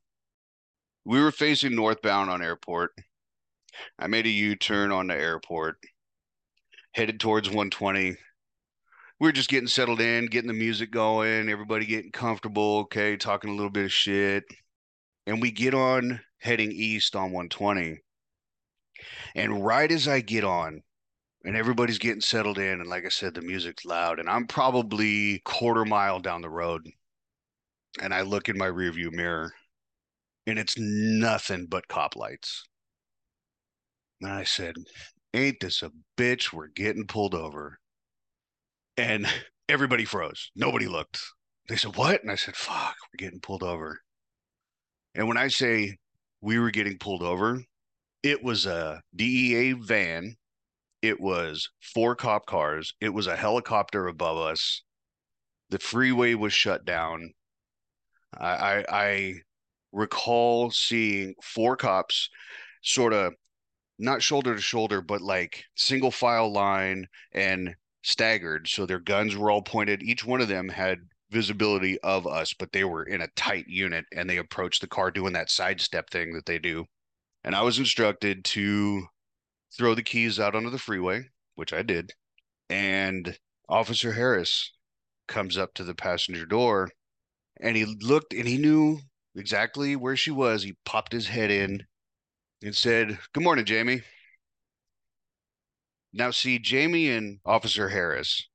we 1.05 1.21
were 1.21 1.31
facing 1.31 1.75
northbound 1.75 2.29
on 2.29 2.41
airport. 2.41 2.91
I 3.97 4.07
made 4.07 4.25
a 4.25 4.29
U 4.29 4.55
turn 4.55 4.91
on 4.91 5.07
the 5.07 5.15
airport, 5.15 5.77
headed 6.93 7.19
towards 7.19 7.47
120 7.47 8.17
we 9.19 9.27
were 9.27 9.33
just 9.33 9.49
getting 9.49 9.67
settled 9.67 9.99
in, 9.99 10.27
getting 10.27 10.47
the 10.47 10.53
music 10.53 10.91
going, 10.91 11.49
everybody 11.49 11.85
getting 11.85 12.11
comfortable, 12.11 12.79
okay, 12.79 13.17
talking 13.17 13.49
a 13.49 13.53
little 13.53 13.69
bit 13.69 13.85
of 13.85 13.91
shit. 13.91 14.45
And 15.27 15.41
we 15.41 15.51
get 15.51 15.73
on 15.73 16.21
heading 16.39 16.71
east 16.71 17.15
on 17.15 17.31
120. 17.31 17.99
And 19.35 19.63
right 19.65 19.91
as 19.91 20.07
I 20.07 20.21
get 20.21 20.45
on, 20.45 20.81
and 21.45 21.55
everybody's 21.55 21.99
getting 21.99 22.21
settled 22.21 22.57
in, 22.57 22.81
and 22.81 22.89
like 22.89 23.05
I 23.05 23.09
said, 23.09 23.33
the 23.33 23.41
music's 23.41 23.85
loud, 23.85 24.19
and 24.19 24.29
I'm 24.29 24.47
probably 24.47 25.39
quarter 25.45 25.85
mile 25.85 26.19
down 26.19 26.41
the 26.41 26.49
road. 26.49 26.87
And 28.01 28.13
I 28.13 28.21
look 28.21 28.49
in 28.49 28.57
my 28.57 28.67
rearview 28.67 29.11
mirror, 29.11 29.53
and 30.45 30.59
it's 30.59 30.75
nothing 30.77 31.65
but 31.65 31.87
cop 31.87 32.15
lights. 32.15 32.65
And 34.21 34.31
I 34.31 34.43
said, 34.43 34.75
Ain't 35.33 35.59
this 35.59 35.83
a 35.83 35.91
bitch? 36.17 36.51
We're 36.51 36.67
getting 36.67 37.05
pulled 37.05 37.35
over 37.35 37.79
and 38.97 39.25
everybody 39.69 40.05
froze. 40.05 40.51
Nobody 40.55 40.87
looked. 40.87 41.21
They 41.67 41.75
said, 41.75 41.95
What? 41.95 42.21
And 42.21 42.31
I 42.31 42.35
said, 42.35 42.55
Fuck, 42.55 42.95
we're 43.11 43.25
getting 43.25 43.39
pulled 43.39 43.63
over. 43.63 43.99
And 45.15 45.27
when 45.27 45.37
I 45.37 45.47
say 45.47 45.97
we 46.41 46.59
were 46.59 46.71
getting 46.71 46.97
pulled 46.97 47.23
over, 47.23 47.63
it 48.23 48.43
was 48.43 48.65
a 48.65 49.01
DEA 49.15 49.73
van. 49.73 50.35
It 51.01 51.19
was 51.19 51.69
four 51.81 52.15
cop 52.15 52.45
cars. 52.45 52.93
It 52.99 53.09
was 53.09 53.27
a 53.27 53.35
helicopter 53.35 54.07
above 54.07 54.37
us. 54.37 54.83
The 55.69 55.79
freeway 55.79 56.33
was 56.33 56.53
shut 56.53 56.85
down. 56.85 57.33
I, 58.37 58.49
I, 58.49 58.85
I 58.89 59.33
recall 59.91 60.71
seeing 60.71 61.35
four 61.41 61.77
cops 61.77 62.29
sort 62.81 63.13
of 63.13 63.33
not 63.97 64.23
shoulder 64.23 64.55
to 64.55 64.61
shoulder, 64.61 65.01
but 65.01 65.21
like 65.21 65.63
single 65.75 66.11
file 66.11 66.51
line 66.51 67.05
and 67.33 67.75
staggered. 68.01 68.67
So 68.67 68.85
their 68.85 68.99
guns 68.99 69.35
were 69.35 69.51
all 69.51 69.61
pointed. 69.61 70.01
Each 70.01 70.25
one 70.25 70.41
of 70.41 70.47
them 70.47 70.69
had 70.69 70.99
visibility 71.29 71.99
of 72.01 72.25
us, 72.25 72.53
but 72.53 72.71
they 72.71 72.83
were 72.83 73.03
in 73.03 73.21
a 73.21 73.27
tight 73.35 73.67
unit 73.67 74.05
and 74.15 74.29
they 74.29 74.37
approached 74.37 74.81
the 74.81 74.87
car 74.87 75.11
doing 75.11 75.33
that 75.33 75.51
sidestep 75.51 76.09
thing 76.09 76.33
that 76.33 76.45
they 76.45 76.59
do. 76.59 76.85
And 77.43 77.55
I 77.55 77.61
was 77.61 77.79
instructed 77.79 78.43
to 78.45 79.05
throw 79.77 79.95
the 79.95 80.03
keys 80.03 80.39
out 80.39 80.55
onto 80.55 80.69
the 80.69 80.77
freeway, 80.77 81.29
which 81.55 81.73
I 81.73 81.81
did. 81.81 82.13
And 82.69 83.37
Officer 83.67 84.13
Harris 84.13 84.73
comes 85.27 85.57
up 85.57 85.73
to 85.75 85.83
the 85.83 85.95
passenger 85.95 86.45
door 86.45 86.89
and 87.59 87.77
he 87.77 87.85
looked 87.85 88.33
and 88.33 88.47
he 88.47 88.57
knew 88.57 88.99
exactly 89.35 89.95
where 89.95 90.15
she 90.15 90.31
was. 90.31 90.63
He 90.63 90.77
popped 90.85 91.13
his 91.13 91.27
head 91.27 91.51
in 91.51 91.85
and 92.63 92.75
said, 92.75 93.19
Good 93.33 93.43
morning, 93.43 93.65
Jamie. 93.65 94.01
Now, 96.11 96.31
see, 96.31 96.57
Jamie 96.59 97.09
and 97.09 97.39
Officer 97.45 97.89
Harris, 97.89 98.48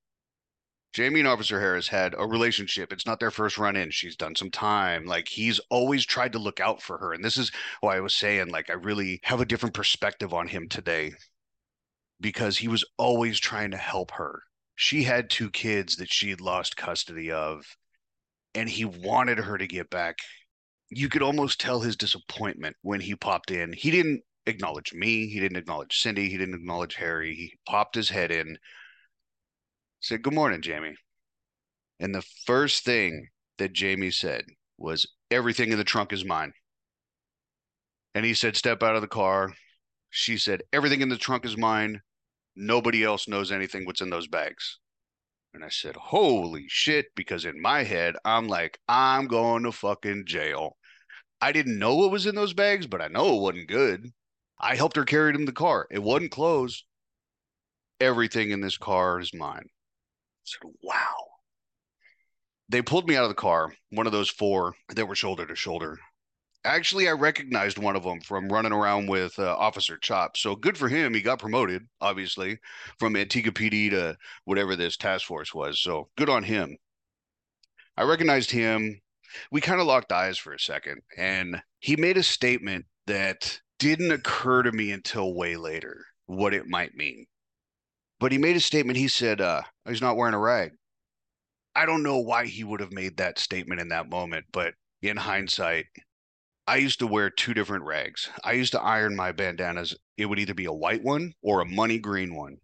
Jamie 0.95 1.19
and 1.19 1.29
Officer 1.29 1.61
Harris 1.61 1.89
had 1.89 2.15
a 2.17 2.25
relationship. 2.25 2.93
It's 2.93 3.05
not 3.05 3.19
their 3.19 3.33
first 3.33 3.59
run 3.59 3.75
in. 3.75 3.91
She's 3.91 4.15
done 4.15 4.37
some 4.37 4.51
time. 4.51 5.07
Like, 5.07 5.27
he's 5.27 5.59
always 5.69 6.07
tried 6.07 6.33
to 6.33 6.39
look 6.39 6.61
out 6.61 6.81
for 6.81 6.99
her. 6.99 7.13
And 7.13 7.25
this 7.25 7.37
is 7.37 7.51
why 7.81 7.97
I 7.97 8.01
was 8.01 8.15
saying, 8.15 8.51
like, 8.51 8.71
I 8.71 8.75
really 8.75 9.21
have 9.25 9.41
a 9.41 9.45
different 9.45 9.75
perspective 9.75 10.33
on 10.33 10.47
him 10.47 10.69
today 10.69 11.13
because 12.21 12.57
he 12.57 12.69
was 12.69 12.85
always 12.97 13.41
trying 13.41 13.73
to 13.73 13.77
help 13.77 14.13
her. 14.13 14.45
She 14.77 15.03
had 15.03 15.31
two 15.31 15.51
kids 15.51 15.97
that 15.97 16.13
she 16.13 16.31
had 16.31 16.41
lost 16.41 16.77
custody 16.77 17.33
of, 17.33 17.65
and 18.55 18.69
he 18.69 18.85
wanted 18.85 19.39
her 19.39 19.59
to 19.59 19.67
get 19.67 19.91
back. 19.91 20.19
You 20.91 21.09
could 21.09 21.23
almost 21.23 21.61
tell 21.61 21.81
his 21.81 21.97
disappointment 21.97 22.77
when 22.83 23.01
he 23.01 23.17
popped 23.17 23.51
in. 23.51 23.73
He 23.73 23.91
didn't 23.91 24.23
acknowledge 24.47 24.95
me. 24.95 25.27
He 25.27 25.41
didn't 25.41 25.59
acknowledge 25.59 25.99
Cindy. 25.99 26.29
He 26.29 26.39
didn't 26.39 26.55
acknowledge 26.55 26.95
Harry. 26.95 27.35
He 27.35 27.55
popped 27.67 27.97
his 27.97 28.11
head 28.11 28.31
in, 28.31 28.59
said, 30.05 30.23
Good 30.23 30.35
morning, 30.35 30.61
Jamie. 30.61 30.97
And 31.99 32.15
the 32.15 32.25
first 32.45 32.85
thing 32.85 33.29
that 33.57 33.73
Jamie 33.73 34.11
said 34.11 34.45
was, 34.77 35.07
Everything 35.31 35.73
in 35.73 35.79
the 35.79 35.85
trunk 35.85 36.13
is 36.13 36.27
mine. 36.27 36.53
And 38.15 38.27
he 38.27 38.35
said, 38.35 38.55
Step 38.55 38.83
out 38.83 38.97
of 38.97 39.01
the 39.01 39.09
car. 39.09 39.55
She 40.11 40.37
said, 40.37 40.63
Everything 40.75 41.01
in 41.01 41.09
the 41.09 41.17
trunk 41.17 41.47
is 41.47 41.57
mine. 41.57 42.03
Nobody 42.55 43.03
else 43.03 43.27
knows 43.27 43.51
anything 43.51 43.87
what's 43.87 44.03
in 44.03 44.11
those 44.11 44.29
bags. 44.29 44.79
And 45.55 45.65
I 45.65 45.71
said, 45.71 45.97
Holy 45.97 46.67
shit. 46.69 47.07
Because 47.17 47.47
in 47.47 47.61
my 47.61 47.83
head, 47.83 48.15
I'm 48.27 48.47
like, 48.47 48.79
I'm 48.87 49.27
going 49.27 49.63
to 49.63 49.73
fucking 49.73 50.27
jail. 50.27 50.77
I 51.41 51.53
didn't 51.53 51.79
know 51.79 51.97
what 51.97 52.11
was 52.11 52.27
in 52.27 52.35
those 52.35 52.53
bags, 52.53 52.87
but 52.87 53.01
I 53.01 53.09
know 53.09 53.37
it 53.37 53.41
wasn't 53.41 53.69
good. 53.69 54.11
I 54.61 54.77
helped 54.77 54.97
her 54.97 55.05
carry 55.05 55.31
it 55.31 55.37
in 55.37 55.47
the 55.47 55.53
car. 55.53 55.87
It 55.91 56.03
wasn't 56.03 56.31
closed. 56.31 56.85
Everything 58.01 58.51
in 58.51 58.61
this 58.61 58.77
car 58.77 59.19
is 59.19 59.33
mine. 59.33 59.69
Said, 60.45 60.71
wow. 60.83 61.25
They 62.69 62.83
pulled 62.83 63.09
me 63.09 63.17
out 63.17 63.25
of 63.25 63.31
the 63.31 63.35
car, 63.35 63.73
one 63.91 64.07
of 64.07 64.13
those 64.13 64.31
four 64.31 64.75
that 64.95 65.07
were 65.07 65.15
shoulder 65.15 65.47
to 65.47 65.55
shoulder. 65.55 65.99
Actually, 66.65 67.09
I 67.09 67.13
recognized 67.13 67.77
one 67.77 67.95
of 67.95 68.05
them 68.05 68.21
from 68.21 68.51
running 68.51 68.73
around 68.73 69.09
with 69.09 69.39
uh, 69.39 69.55
Officer 69.57 69.99
Chop. 69.99 70.37
So 70.37 70.57
good 70.57 70.79
for 70.79 70.89
him. 70.89 71.13
He 71.13 71.21
got 71.21 71.39
promoted, 71.39 71.87
obviously, 72.01 72.59
from 72.99 73.15
Manteca 73.15 73.51
PD 73.51 73.91
to 73.91 74.17
whatever 74.45 74.75
this 74.75 74.97
task 74.97 75.27
force 75.27 75.53
was. 75.53 75.81
So 75.81 76.09
good 76.17 76.31
on 76.31 76.43
him. 76.43 76.79
I 77.97 78.05
recognized 78.05 78.51
him. 78.51 79.01
We 79.51 79.61
kind 79.61 79.81
of 79.81 79.87
locked 79.87 80.13
eyes 80.13 80.39
for 80.39 80.55
a 80.55 80.59
second, 80.59 81.03
and 81.19 81.61
he 81.81 81.97
made 81.97 82.17
a 82.17 82.23
statement 82.23 82.87
that 83.07 83.61
didn't 83.79 84.13
occur 84.13 84.63
to 84.63 84.73
me 84.73 84.91
until 84.91 85.35
way 85.35 85.57
later 85.57 86.07
what 86.27 86.55
it 86.55 86.67
might 86.67 86.95
mean. 86.95 87.27
But 88.21 88.33
he 88.33 88.39
made 88.39 88.57
a 88.57 88.61
statement. 88.61 88.99
He 88.99 89.09
said, 89.09 89.41
uh, 89.41 89.63
he's 89.87 90.01
not 90.01 90.17
wearing 90.17 90.35
a 90.35 90.39
rag. 90.39 90.73
I 91.75 91.87
don't 91.87 92.03
know 92.03 92.19
why 92.19 92.47
he 92.47 92.65
would 92.65 92.81
have 92.81 92.93
made 92.93 93.17
that 93.17 93.39
statement 93.39 93.81
in 93.81 93.89
that 93.89 94.09
moment, 94.09 94.47
but 94.53 94.75
in 95.03 95.17
hindsight, 95.17 95.87
I 96.67 96.77
used 96.77 97.01
to 97.01 97.07
wear 97.07 97.29
two 97.29 97.53
different 97.53 97.85
rags. 97.85 98.31
I 98.45 98.53
used 98.53 98.73
to 98.73 98.81
iron 98.81 99.17
my 99.17 99.33
bandanas. 99.33 99.95
It 100.17 100.27
would 100.27 100.39
either 100.39 100.55
be 100.55 100.65
a 100.67 100.73
white 100.73 101.03
one 101.03 101.33
or 101.43 101.61
a 101.61 101.67
money 101.67 101.99
green 101.99 102.35
one. 102.35 102.57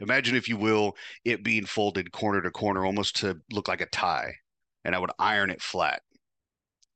Imagine, 0.00 0.36
if 0.36 0.48
you 0.48 0.56
will, 0.56 0.96
it 1.24 1.44
being 1.44 1.66
folded 1.66 2.12
corner 2.12 2.40
to 2.42 2.50
corner 2.50 2.86
almost 2.86 3.16
to 3.16 3.36
look 3.52 3.68
like 3.68 3.80
a 3.80 3.86
tie. 3.86 4.32
And 4.84 4.94
I 4.94 4.98
would 4.98 5.12
iron 5.18 5.50
it 5.50 5.62
flat 5.62 6.02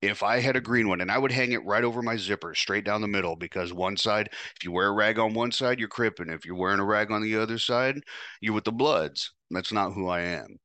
if 0.00 0.22
I 0.22 0.38
had 0.40 0.56
a 0.56 0.61
green 0.61 0.88
one 0.88 1.00
and 1.00 1.11
I 1.11 1.18
would 1.18 1.32
hang 1.32 1.52
it 1.52 1.64
right 1.64 1.82
over 1.82 2.02
my 2.02 2.16
zipper, 2.16 2.54
straight 2.54 2.84
down 2.84 3.00
the 3.00 3.08
middle, 3.08 3.37
because 3.37 3.72
one 3.72 3.96
side, 3.96 4.30
if 4.56 4.64
you 4.64 4.70
wear 4.70 4.88
a 4.88 4.92
rag 4.92 5.18
on 5.18 5.34
one 5.34 5.50
side, 5.50 5.78
you're 5.78 5.88
cripping. 5.88 6.28
If 6.28 6.44
you're 6.44 6.54
wearing 6.54 6.80
a 6.80 6.84
rag 6.84 7.11
on 7.11 7.22
the 7.22 7.37
other 7.37 7.58
side, 7.58 8.00
you're 8.40 8.54
with 8.54 8.64
the 8.64 8.72
Bloods. 8.72 9.32
That's 9.50 9.72
not 9.72 9.92
who 9.92 10.08
I 10.08 10.20
am. 10.20 10.58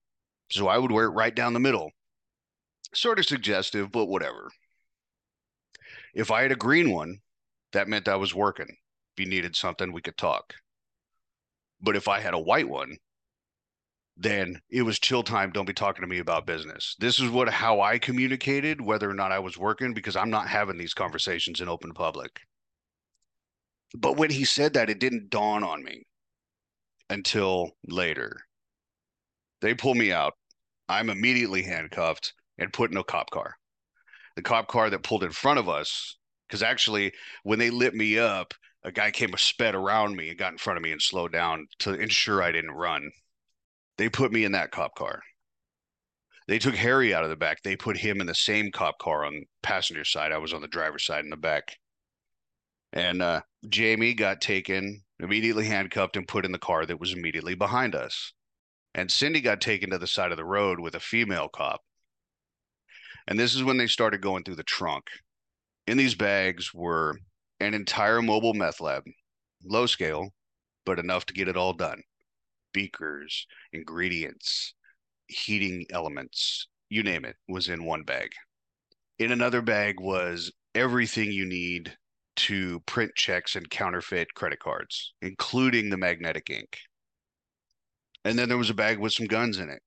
So 0.51 0.67
I 0.67 0.77
would 0.77 0.91
wear 0.91 1.05
it 1.05 1.11
right 1.11 1.33
down 1.33 1.53
the 1.53 1.59
middle. 1.59 1.91
Sort 2.93 3.17
of 3.17 3.25
suggestive, 3.25 3.91
but 3.91 4.05
whatever. 4.05 4.51
If 6.13 6.29
I 6.29 6.43
had 6.43 6.51
a 6.51 6.55
green 6.55 6.91
one, 6.91 7.17
that 7.71 7.87
meant 7.87 8.07
I 8.07 8.17
was 8.17 8.35
working. 8.35 8.67
If 8.69 9.23
you 9.23 9.29
needed 9.29 9.55
something, 9.55 9.91
we 9.91 10.01
could 10.01 10.17
talk. 10.17 10.53
But 11.81 11.95
if 11.95 12.07
I 12.07 12.19
had 12.19 12.35
a 12.35 12.39
white 12.39 12.69
one, 12.69 12.97
then 14.15 14.61
it 14.69 14.83
was 14.83 14.99
chill 14.99 15.23
time. 15.23 15.51
Don't 15.51 15.65
be 15.65 15.73
talking 15.73 16.01
to 16.01 16.07
me 16.07 16.19
about 16.19 16.45
business. 16.45 16.95
This 16.99 17.19
is 17.19 17.29
what 17.29 17.49
how 17.49 17.81
I 17.81 17.97
communicated 17.97 18.79
whether 18.79 19.09
or 19.09 19.13
not 19.13 19.31
I 19.31 19.39
was 19.39 19.57
working 19.57 19.93
because 19.93 20.15
I'm 20.15 20.29
not 20.29 20.47
having 20.47 20.77
these 20.77 20.93
conversations 20.93 21.61
in 21.61 21.67
open 21.67 21.93
public. 21.93 22.41
But 23.95 24.17
when 24.17 24.29
he 24.29 24.45
said 24.45 24.73
that, 24.73 24.89
it 24.89 24.99
didn't 24.99 25.29
dawn 25.29 25.63
on 25.63 25.83
me 25.83 26.03
until 27.09 27.71
later. 27.87 28.37
They 29.61 29.73
pull 29.73 29.95
me 29.95 30.11
out. 30.11 30.33
I'm 30.89 31.09
immediately 31.09 31.63
handcuffed 31.63 32.33
and 32.57 32.73
put 32.73 32.91
in 32.91 32.97
a 32.97 33.03
cop 33.03 33.29
car. 33.29 33.55
The 34.35 34.41
cop 34.41 34.67
car 34.67 34.89
that 34.89 35.03
pulled 35.03 35.23
in 35.23 35.31
front 35.31 35.59
of 35.59 35.69
us, 35.69 36.17
because 36.47 36.63
actually, 36.63 37.13
when 37.43 37.59
they 37.59 37.69
lit 37.69 37.93
me 37.93 38.17
up, 38.19 38.53
a 38.83 38.91
guy 38.91 39.11
came 39.11 39.33
a 39.33 39.37
sped 39.37 39.75
around 39.75 40.15
me 40.15 40.29
and 40.29 40.37
got 40.37 40.51
in 40.51 40.57
front 40.57 40.77
of 40.77 40.83
me 40.83 40.91
and 40.91 41.01
slowed 41.01 41.31
down 41.31 41.67
to 41.79 41.93
ensure 41.93 42.43
I 42.43 42.51
didn't 42.51 42.71
run. 42.71 43.11
They 43.97 44.09
put 44.09 44.31
me 44.31 44.43
in 44.43 44.53
that 44.53 44.71
cop 44.71 44.95
car. 44.95 45.21
They 46.47 46.59
took 46.59 46.75
Harry 46.75 47.13
out 47.13 47.23
of 47.23 47.29
the 47.29 47.35
back. 47.35 47.61
They 47.63 47.75
put 47.75 47.97
him 47.97 48.19
in 48.19 48.27
the 48.27 48.35
same 48.35 48.71
cop 48.71 48.97
car 48.99 49.23
on 49.23 49.45
passenger 49.61 50.03
side. 50.03 50.31
I 50.31 50.39
was 50.39 50.53
on 50.53 50.61
the 50.61 50.67
driver's 50.67 51.05
side 51.05 51.23
in 51.23 51.29
the 51.29 51.37
back. 51.37 51.77
And 52.91 53.21
uh, 53.21 53.41
Jamie 53.69 54.13
got 54.13 54.41
taken, 54.41 55.03
immediately 55.19 55.65
handcuffed, 55.65 56.17
and 56.17 56.27
put 56.27 56.45
in 56.45 56.51
the 56.51 56.59
car 56.59 56.85
that 56.85 56.99
was 56.99 57.13
immediately 57.13 57.55
behind 57.55 57.95
us. 57.95 58.33
And 58.93 59.11
Cindy 59.11 59.41
got 59.41 59.61
taken 59.61 59.89
to 59.91 59.97
the 59.97 60.07
side 60.07 60.31
of 60.31 60.37
the 60.37 60.45
road 60.45 60.79
with 60.79 60.95
a 60.95 60.99
female 60.99 61.47
cop. 61.47 61.81
And 63.27 63.39
this 63.39 63.55
is 63.55 63.63
when 63.63 63.77
they 63.77 63.87
started 63.87 64.21
going 64.21 64.43
through 64.43 64.55
the 64.55 64.63
trunk. 64.63 65.05
In 65.87 65.97
these 65.97 66.13
bags 66.15 66.73
were 66.73 67.17
an 67.59 67.73
entire 67.73 68.21
mobile 68.21 68.53
meth 68.53 68.81
lab, 68.81 69.03
low 69.63 69.85
scale, 69.85 70.33
but 70.85 70.99
enough 70.99 71.25
to 71.27 71.33
get 71.33 71.47
it 71.47 71.57
all 71.57 71.73
done 71.73 72.03
beakers, 72.73 73.47
ingredients, 73.71 74.73
heating 75.27 75.85
elements, 75.91 76.67
you 76.89 77.03
name 77.03 77.25
it, 77.25 77.35
was 77.47 77.69
in 77.69 77.85
one 77.85 78.03
bag. 78.03 78.31
In 79.19 79.31
another 79.31 79.61
bag 79.61 79.99
was 79.99 80.51
everything 80.75 81.31
you 81.31 81.45
need 81.45 81.95
to 82.35 82.79
print 82.81 83.11
checks 83.15 83.55
and 83.55 83.69
counterfeit 83.69 84.33
credit 84.33 84.59
cards, 84.59 85.13
including 85.21 85.89
the 85.89 85.97
magnetic 85.97 86.49
ink. 86.49 86.77
And 88.25 88.37
then 88.37 88.49
there 88.49 88.57
was 88.57 88.69
a 88.69 88.75
bag 88.75 88.99
with 88.99 89.13
some 89.13 89.27
guns 89.27 89.57
in 89.57 89.69
it. 89.69 89.81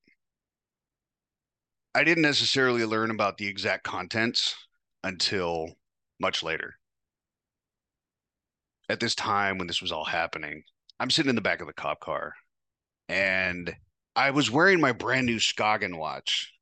I 1.95 2.05
didn't 2.05 2.23
necessarily 2.23 2.85
learn 2.85 3.11
about 3.11 3.39
the 3.39 3.47
exact 3.47 3.85
contents 3.85 4.55
until 5.03 5.69
much 6.21 6.43
later. 6.43 6.75
At 8.89 9.01
this 9.01 9.15
time, 9.15 9.59
when 9.59 9.67
this 9.67 9.83
was 9.83 9.91
all 9.91 10.05
happening, 10.05 10.63
I'm 11.01 11.11
sitting 11.11 11.31
in 11.31 11.37
the 11.37 11.43
back 11.43 11.61
of 11.61 11.67
the 11.67 11.73
cop 11.73 12.01
car 12.01 12.35
and 13.09 13.75
I 14.15 14.31
was 14.31 14.51
wearing 14.51 14.81
my 14.81 14.93
brand 14.93 15.27
new 15.27 15.37
Skagen 15.37 15.99
watch. 15.99 16.53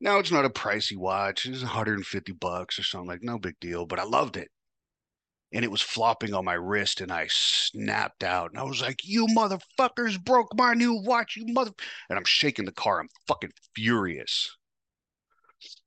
Now 0.00 0.18
it's 0.18 0.30
not 0.30 0.44
a 0.44 0.50
pricey 0.50 0.96
watch; 0.96 1.46
it's 1.46 1.62
150 1.62 2.32
bucks 2.32 2.78
or 2.78 2.82
something 2.82 3.08
like 3.08 3.22
no 3.22 3.38
big 3.38 3.58
deal. 3.60 3.86
But 3.86 3.98
I 3.98 4.04
loved 4.04 4.36
it, 4.36 4.48
and 5.52 5.64
it 5.64 5.70
was 5.70 5.82
flopping 5.82 6.34
on 6.34 6.44
my 6.44 6.54
wrist, 6.54 7.00
and 7.00 7.12
I 7.12 7.26
snapped 7.30 8.24
out, 8.24 8.50
and 8.50 8.58
I 8.58 8.62
was 8.62 8.80
like, 8.80 9.00
"You 9.04 9.26
motherfuckers 9.26 10.22
broke 10.22 10.54
my 10.54 10.74
new 10.74 10.94
watch, 10.94 11.36
you 11.36 11.46
mother!" 11.52 11.72
And 12.08 12.18
I'm 12.18 12.24
shaking 12.24 12.64
the 12.64 12.72
car. 12.72 13.00
I'm 13.00 13.08
fucking 13.26 13.52
furious. 13.74 14.56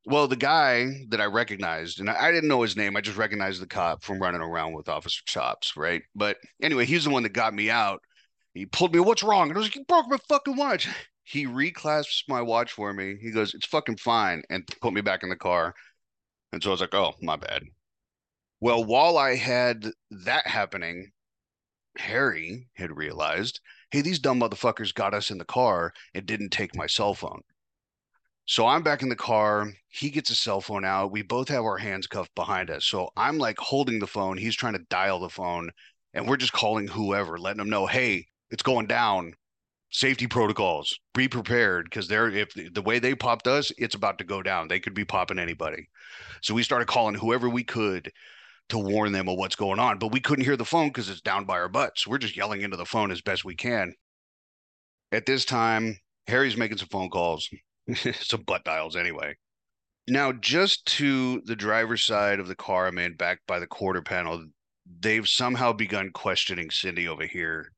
Well, 0.05 0.27
the 0.27 0.35
guy 0.35 1.05
that 1.09 1.21
I 1.21 1.25
recognized, 1.25 1.99
and 1.99 2.09
I, 2.09 2.27
I, 2.27 2.31
didn't 2.31 2.49
know 2.49 2.61
his 2.61 2.75
name, 2.75 2.95
I 2.95 3.01
just 3.01 3.17
recognized 3.17 3.61
the 3.61 3.67
cop 3.67 4.03
from 4.03 4.19
running 4.19 4.41
around 4.41 4.73
with 4.73 4.89
Officer 4.89 5.21
Chops, 5.25 5.75
right? 5.77 6.03
But 6.13 6.37
anyway, 6.61 6.85
he's 6.85 7.05
the 7.05 7.09
one 7.09 7.23
that 7.23 7.29
got 7.33 7.53
me 7.53 7.69
out 7.71 8.01
he 8.53 8.65
pulled 8.65 8.93
me, 8.93 8.99
what's 8.99 9.23
wrong? 9.23 9.49
And 9.49 9.57
I 9.57 9.59
was 9.59 9.67
like, 9.67 9.75
you 9.75 9.83
broke 9.85 10.07
my 10.09 10.17
fucking 10.29 10.55
watch. 10.55 10.87
He 11.25 11.45
reclasps 11.45 12.25
my 12.27 12.41
watch 12.41 12.73
for 12.73 12.91
me. 12.91 13.15
He 13.15 13.31
goes, 13.31 13.53
it's 13.53 13.65
fucking 13.65 13.95
fine, 13.95 14.43
and 14.49 14.67
put 14.81 14.91
me 14.91 14.99
back 14.99 15.23
in 15.23 15.29
the 15.29 15.37
car. 15.37 15.73
And 16.51 16.61
so 16.61 16.69
I 16.69 16.71
was 16.71 16.81
like, 16.81 16.93
oh, 16.93 17.13
my 17.21 17.37
bad. 17.37 17.63
Well, 18.59 18.83
while 18.83 19.17
I 19.17 19.35
had 19.35 19.89
that 20.11 20.45
happening, 20.47 21.11
Harry 21.97 22.67
had 22.73 22.97
realized, 22.97 23.61
hey, 23.91 24.01
these 24.01 24.19
dumb 24.19 24.41
motherfuckers 24.41 24.93
got 24.93 25.13
us 25.13 25.31
in 25.31 25.37
the 25.37 25.45
car 25.45 25.93
and 26.13 26.25
didn't 26.25 26.49
take 26.49 26.75
my 26.75 26.87
cell 26.87 27.13
phone. 27.13 27.41
So 28.45 28.67
I'm 28.67 28.83
back 28.83 29.01
in 29.01 29.09
the 29.09 29.15
car. 29.15 29.71
He 29.87 30.09
gets 30.09 30.29
a 30.29 30.35
cell 30.35 30.59
phone 30.59 30.83
out. 30.83 31.11
We 31.11 31.21
both 31.21 31.47
have 31.47 31.63
our 31.63 31.77
hands 31.77 32.07
cuffed 32.07 32.35
behind 32.35 32.69
us. 32.69 32.85
So 32.85 33.09
I'm 33.15 33.37
like 33.37 33.57
holding 33.57 33.99
the 33.99 34.07
phone. 34.07 34.37
He's 34.37 34.55
trying 34.55 34.73
to 34.73 34.85
dial 34.89 35.19
the 35.19 35.29
phone. 35.29 35.71
And 36.13 36.27
we're 36.27 36.37
just 36.37 36.51
calling 36.51 36.87
whoever, 36.87 37.37
letting 37.37 37.59
them 37.59 37.69
know, 37.69 37.87
hey, 37.87 38.27
it's 38.53 38.63
going 38.63 38.85
down. 38.85 39.33
Safety 39.89 40.27
protocols. 40.27 40.97
Be 41.13 41.27
prepared 41.27 41.85
because 41.85 42.07
they're 42.07 42.29
if 42.29 42.53
the 42.53 42.81
way 42.81 42.99
they 42.99 43.15
popped 43.15 43.47
us, 43.47 43.71
it's 43.77 43.95
about 43.95 44.19
to 44.19 44.23
go 44.23 44.41
down. 44.41 44.67
They 44.67 44.79
could 44.79 44.93
be 44.93 45.05
popping 45.05 45.39
anybody. 45.39 45.89
So 46.41 46.53
we 46.53 46.63
started 46.63 46.87
calling 46.87 47.15
whoever 47.15 47.49
we 47.49 47.63
could 47.63 48.11
to 48.69 48.77
warn 48.77 49.11
them 49.11 49.27
of 49.27 49.37
what's 49.37 49.55
going 49.55 49.79
on. 49.79 49.97
But 49.97 50.11
we 50.11 50.19
couldn't 50.19 50.45
hear 50.45 50.55
the 50.55 50.65
phone 50.65 50.89
because 50.89 51.09
it's 51.09 51.21
down 51.21 51.45
by 51.45 51.55
our 51.55 51.67
butts. 51.67 52.07
We're 52.07 52.19
just 52.19 52.37
yelling 52.37 52.61
into 52.61 52.77
the 52.77 52.85
phone 52.85 53.11
as 53.11 53.21
best 53.21 53.43
we 53.43 53.55
can. 53.55 53.93
At 55.11 55.25
this 55.25 55.45
time, 55.45 55.97
Harry's 56.27 56.57
making 56.57 56.77
some 56.77 56.89
phone 56.89 57.09
calls, 57.09 57.49
some 58.13 58.43
butt 58.43 58.63
dials 58.63 58.95
anyway. 58.95 59.35
Now, 60.07 60.31
just 60.31 60.85
to 60.97 61.41
the 61.45 61.55
driver's 61.55 62.05
side 62.05 62.39
of 62.39 62.47
the 62.47 62.55
car, 62.55 62.87
I'm 62.87 62.99
in 62.99 63.15
back 63.15 63.39
by 63.47 63.59
the 63.59 63.67
quarter 63.67 64.01
panel, 64.01 64.45
they've 64.99 65.27
somehow 65.27 65.73
begun 65.73 66.11
questioning 66.11 66.69
Cindy 66.69 67.07
over 67.07 67.25
here. 67.25 67.72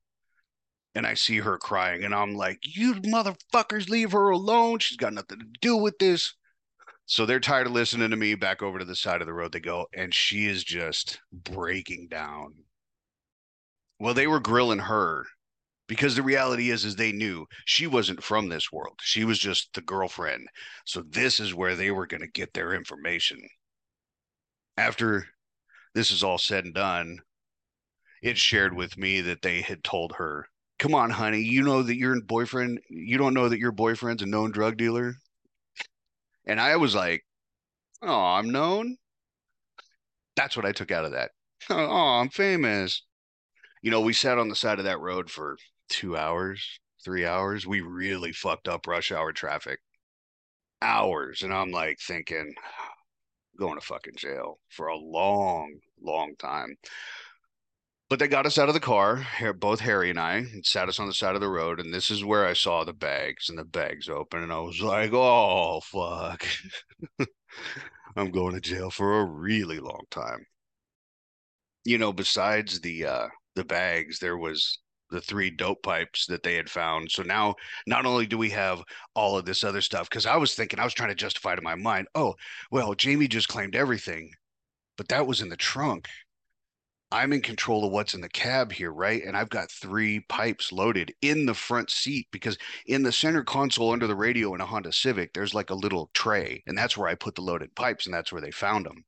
And 0.96 1.06
I 1.06 1.14
see 1.14 1.40
her 1.40 1.58
crying, 1.58 2.04
and 2.06 2.16
I'm 2.16 2.36
like, 2.36 2.60
You 2.64 2.96
motherfuckers, 2.96 3.90
leave 3.90 4.14
her 4.14 4.30
alone. 4.30 4.80
She's 4.80 4.98
got 4.98 5.14
nothing 5.14 5.40
to 5.40 5.46
do 5.62 5.76
with 5.76 6.00
this. 6.00 6.34
So 7.06 7.26
they're 7.26 7.40
tired 7.40 7.68
of 7.68 7.74
listening 7.74 8.10
to 8.10 8.16
me. 8.16 8.34
Back 8.36 8.64
over 8.64 8.80
to 8.80 8.86
the 8.86 8.96
side 8.96 9.22
of 9.22 9.28
the 9.28 9.34
road 9.34 9.52
they 9.52 9.60
go, 9.60 9.88
and 9.94 10.14
she 10.14 10.48
is 10.48 10.64
just 10.64 11.20
breaking 11.32 12.08
down. 12.10 12.54
Well, 14.00 14.14
they 14.14 14.28
were 14.28 14.40
grilling 14.40 14.80
her 14.80 15.26
because 15.88 16.16
the 16.16 16.24
reality 16.24 16.72
is 16.72 16.84
is 16.84 16.96
they 16.96 17.12
knew 17.12 17.46
she 17.66 17.88
wasn't 17.88 18.24
from 18.24 18.50
this 18.50 18.72
world. 18.72 19.00
She 19.02 19.24
was 19.24 19.38
just 19.38 19.74
the 19.74 19.82
girlfriend. 19.82 20.48
So 20.86 21.02
this 21.02 21.40
is 21.40 21.54
where 21.54 21.76
they 21.76 21.92
were 21.92 22.08
going 22.08 22.22
to 22.22 22.28
get 22.28 22.54
their 22.54 22.74
information. 22.74 23.40
After 24.78 25.28
this 25.94 26.12
is 26.12 26.24
all 26.24 26.38
said 26.38 26.66
and 26.66 26.74
done, 26.74 27.20
it 28.22 28.38
shared 28.38 28.74
with 28.74 28.98
me 28.98 29.22
that 29.22 29.42
they 29.42 29.62
had 29.62 29.84
told 29.84 30.14
her, 30.18 30.48
"Come 30.80 30.96
on, 30.96 31.10
honey, 31.10 31.42
you 31.42 31.64
know 31.64 31.84
that 31.84 31.98
your 31.98 32.22
boyfriend, 32.22 32.82
you 32.90 33.18
don't 33.18 33.34
know 33.34 33.50
that 33.50 33.60
your 33.60 33.72
boyfriend's 33.72 34.24
a 34.24 34.26
known 34.26 34.52
drug 34.52 34.78
dealer?" 34.78 35.16
And 36.46 36.62
I 36.62 36.76
was 36.76 36.94
like, 36.94 37.26
oh, 38.02 38.24
I'm 38.24 38.50
known. 38.50 38.98
That's 40.36 40.56
what 40.56 40.66
I 40.66 40.72
took 40.72 40.92
out 40.92 41.06
of 41.06 41.12
that. 41.12 41.32
oh, 41.70 42.20
I'm 42.20 42.30
famous. 42.30 43.04
You 43.82 43.92
know, 43.92 44.02
we 44.02 44.14
sat 44.14 44.38
on 44.38 44.50
the 44.50 44.56
side 44.56 44.80
of 44.80 44.86
that 44.86 45.00
road 45.00 45.30
for 45.30 45.58
two 45.90 46.18
hours, 46.18 46.80
three 47.04 47.26
hours. 47.26 47.66
We 47.66 47.82
really 47.82 48.32
fucked 48.32 48.68
up 48.68 48.88
rush 48.88 49.12
hour 49.12 49.32
traffic. 49.32 49.80
Hours. 50.82 51.42
And 51.42 51.54
I'm 51.54 51.72
like 51.72 52.00
thinking, 52.00 52.54
going 53.58 53.80
to 53.80 53.86
fucking 53.86 54.16
jail 54.18 54.60
for 54.70 54.88
a 54.88 54.98
long, 54.98 55.80
long 56.02 56.36
time. 56.38 56.76
But 58.08 58.20
they 58.20 58.28
got 58.28 58.46
us 58.46 58.60
out 58.60 58.68
of 58.68 58.76
the 58.76 58.80
car, 58.80 59.26
both 59.58 59.80
Harry 59.80 60.12
and 60.12 60.20
I, 60.20 60.36
and 60.36 60.66
sat 60.66 60.90
us 60.90 61.00
on 61.00 61.08
the 61.08 61.14
side 61.14 61.34
of 61.34 61.42
the 61.42 61.50
road. 61.50 61.80
And 61.80 61.92
this 61.92 62.12
is 62.12 62.24
where 62.24 62.46
I 62.46 62.54
saw 62.54 62.84
the 62.84 62.94
bags 62.94 63.50
and 63.50 63.58
the 63.58 63.66
bags 63.66 64.10
open. 64.10 64.44
And 64.44 64.54
I 64.54 64.60
was 64.60 64.80
like, 64.80 65.12
oh, 65.12 65.82
fuck. 65.82 66.46
I'm 68.16 68.32
going 68.32 68.54
to 68.54 68.62
jail 68.62 68.92
for 68.92 69.20
a 69.20 69.26
really 69.26 69.80
long 69.80 70.04
time. 70.12 70.46
You 71.84 71.98
know, 71.98 72.14
besides 72.14 72.80
the 72.82 73.06
uh 73.06 73.28
the 73.56 73.64
bags, 73.64 74.20
there 74.20 74.38
was 74.38 74.80
the 75.12 75.22
three 75.22 75.50
dope 75.50 75.84
pipes 75.84 76.26
that 76.28 76.44
they 76.44 76.56
had 76.56 76.70
found. 76.70 77.12
So 77.12 77.24
now 77.24 77.56
not 77.88 78.06
only 78.06 78.26
do 78.26 78.38
we 78.38 78.50
have 78.52 78.84
all 79.14 79.38
of 79.38 79.46
this 79.46 79.64
other 79.64 79.82
stuff, 79.82 80.10
because 80.10 80.26
I 80.26 80.36
was 80.38 80.56
thinking, 80.56 80.80
I 80.80 80.84
was 80.84 80.94
trying 80.94 81.10
to 81.10 81.16
justify 81.16 81.56
to 81.56 81.62
my 81.62 81.76
mind, 81.76 82.08
oh, 82.16 82.36
well, 82.72 82.94
Jamie 82.96 83.28
just 83.28 83.48
claimed 83.48 83.76
everything, 83.76 84.32
but 84.98 85.08
that 85.10 85.28
was 85.28 85.42
in 85.42 85.50
the 85.50 85.58
trunk. 85.58 86.08
I'm 87.16 87.32
in 87.32 87.40
control 87.40 87.86
of 87.86 87.94
what's 87.94 88.14
in 88.14 88.20
the 88.20 88.28
cab 88.28 88.74
here, 88.74 88.92
right? 88.92 89.24
And 89.24 89.38
I've 89.38 89.50
got 89.50 89.72
three 89.72 90.20
pipes 90.28 90.74
loaded 90.74 91.14
in 91.22 91.46
the 91.46 91.54
front 91.54 91.90
seat 91.90 92.28
because 92.30 92.58
in 92.88 93.04
the 93.04 93.12
center 93.14 93.42
console 93.42 93.94
under 93.94 94.06
the 94.06 94.18
radio 94.18 94.54
in 94.54 94.60
a 94.60 94.66
Honda 94.66 94.92
Civic, 94.92 95.32
there's 95.32 95.54
like 95.54 95.70
a 95.70 95.76
little 95.76 96.10
tray, 96.14 96.62
and 96.68 96.78
that's 96.78 96.98
where 96.98 97.08
I 97.08 97.16
put 97.16 97.36
the 97.36 97.42
loaded 97.42 97.74
pipes, 97.74 98.06
and 98.06 98.14
that's 98.14 98.34
where 98.34 98.42
they 98.42 98.52
found 98.52 98.86
them. 98.86 99.06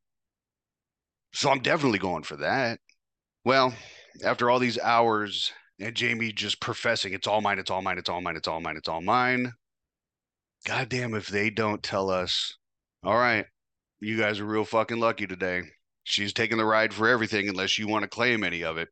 So 1.33 1.49
I'm 1.49 1.59
definitely 1.59 1.99
going 1.99 2.23
for 2.23 2.37
that. 2.37 2.79
Well, 3.43 3.73
after 4.23 4.49
all 4.49 4.59
these 4.59 4.79
hours 4.79 5.51
and 5.77 5.93
Jamie 5.93 6.31
just 6.31 6.61
professing 6.61 7.11
it's 7.11 7.27
all 7.27 7.41
mine, 7.41 7.59
it's 7.59 7.69
all 7.69 7.81
mine, 7.81 7.97
it's 7.97 8.07
all 8.07 8.21
mine, 8.21 8.37
it's 8.37 8.47
all 8.47 8.61
mine, 8.61 8.77
it's 8.77 8.87
all 8.87 9.01
mine. 9.01 9.51
Goddamn, 10.65 11.13
if 11.13 11.27
they 11.27 11.49
don't 11.49 11.83
tell 11.83 12.09
us, 12.09 12.55
all 13.03 13.17
right, 13.17 13.47
you 13.99 14.17
guys 14.17 14.39
are 14.39 14.45
real 14.45 14.63
fucking 14.63 14.97
lucky 14.97 15.27
today 15.27 15.63
she's 16.07 16.31
taking 16.31 16.57
the 16.57 16.65
ride 16.65 16.93
for 16.93 17.09
everything 17.09 17.49
unless 17.49 17.77
you 17.77 17.85
want 17.85 18.03
to 18.03 18.09
claim 18.09 18.43
any 18.43 18.63
of 18.63 18.77
it. 18.77 18.87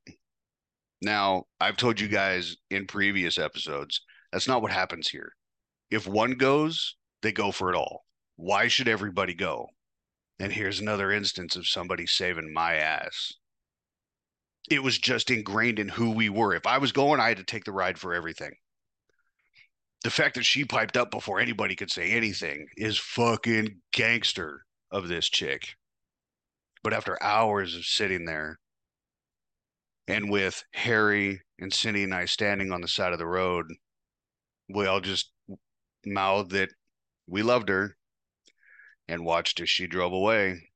Now, 1.01 1.45
I've 1.61 1.77
told 1.77 1.99
you 1.99 2.09
guys 2.09 2.57
in 2.69 2.87
previous 2.87 3.37
episodes, 3.37 4.01
that's 4.31 4.49
not 4.49 4.61
what 4.61 4.71
happens 4.71 5.07
here. 5.07 5.31
If 5.89 6.07
one 6.07 6.33
goes, 6.33 6.97
they 7.21 7.31
go 7.31 7.51
for 7.51 7.69
it 7.69 7.75
all. 7.75 8.03
Why 8.35 8.67
should 8.67 8.89
everybody 8.89 9.33
go? 9.33 9.67
And 10.39 10.51
here's 10.51 10.81
another 10.81 11.09
instance 11.09 11.55
of 11.55 11.67
somebody 11.67 12.05
saving 12.05 12.53
my 12.53 12.75
ass. 12.75 13.31
It 14.69 14.83
was 14.83 14.97
just 14.97 15.31
ingrained 15.31 15.79
in 15.79 15.87
who 15.87 16.11
we 16.11 16.27
were. 16.27 16.53
If 16.53 16.67
I 16.67 16.79
was 16.79 16.91
going, 16.91 17.21
I 17.21 17.29
had 17.29 17.37
to 17.37 17.45
take 17.45 17.63
the 17.63 17.71
ride 17.71 17.97
for 17.97 18.13
everything. 18.13 18.51
The 20.03 20.09
fact 20.09 20.35
that 20.35 20.45
she 20.45 20.65
piped 20.65 20.97
up 20.97 21.11
before 21.11 21.39
anybody 21.39 21.77
could 21.77 21.91
say 21.91 22.11
anything 22.11 22.67
is 22.75 22.97
fucking 22.97 23.77
gangster 23.93 24.65
of 24.91 25.07
this 25.07 25.29
chick. 25.29 25.75
But 26.85 26.93
after 26.93 27.17
hours 27.23 27.75
of 27.75 27.83
sitting 27.83 28.25
there 28.25 28.59
and 30.07 30.29
with 30.29 30.63
Harry 30.75 31.41
and 31.57 31.73
Cindy 31.73 32.03
and 32.03 32.13
I 32.13 32.25
standing 32.25 32.71
on 32.71 32.81
the 32.81 32.87
side 32.87 33.11
of 33.11 33.17
the 33.17 33.25
road, 33.25 33.65
we 34.69 34.85
all 34.85 35.01
just 35.01 35.31
mouthed 36.05 36.51
that 36.51 36.69
we 37.25 37.41
loved 37.41 37.69
her 37.69 37.97
and 39.07 39.25
watched 39.25 39.59
as 39.61 39.67
she 39.67 39.87
drove 39.87 40.13
away. 40.13 40.69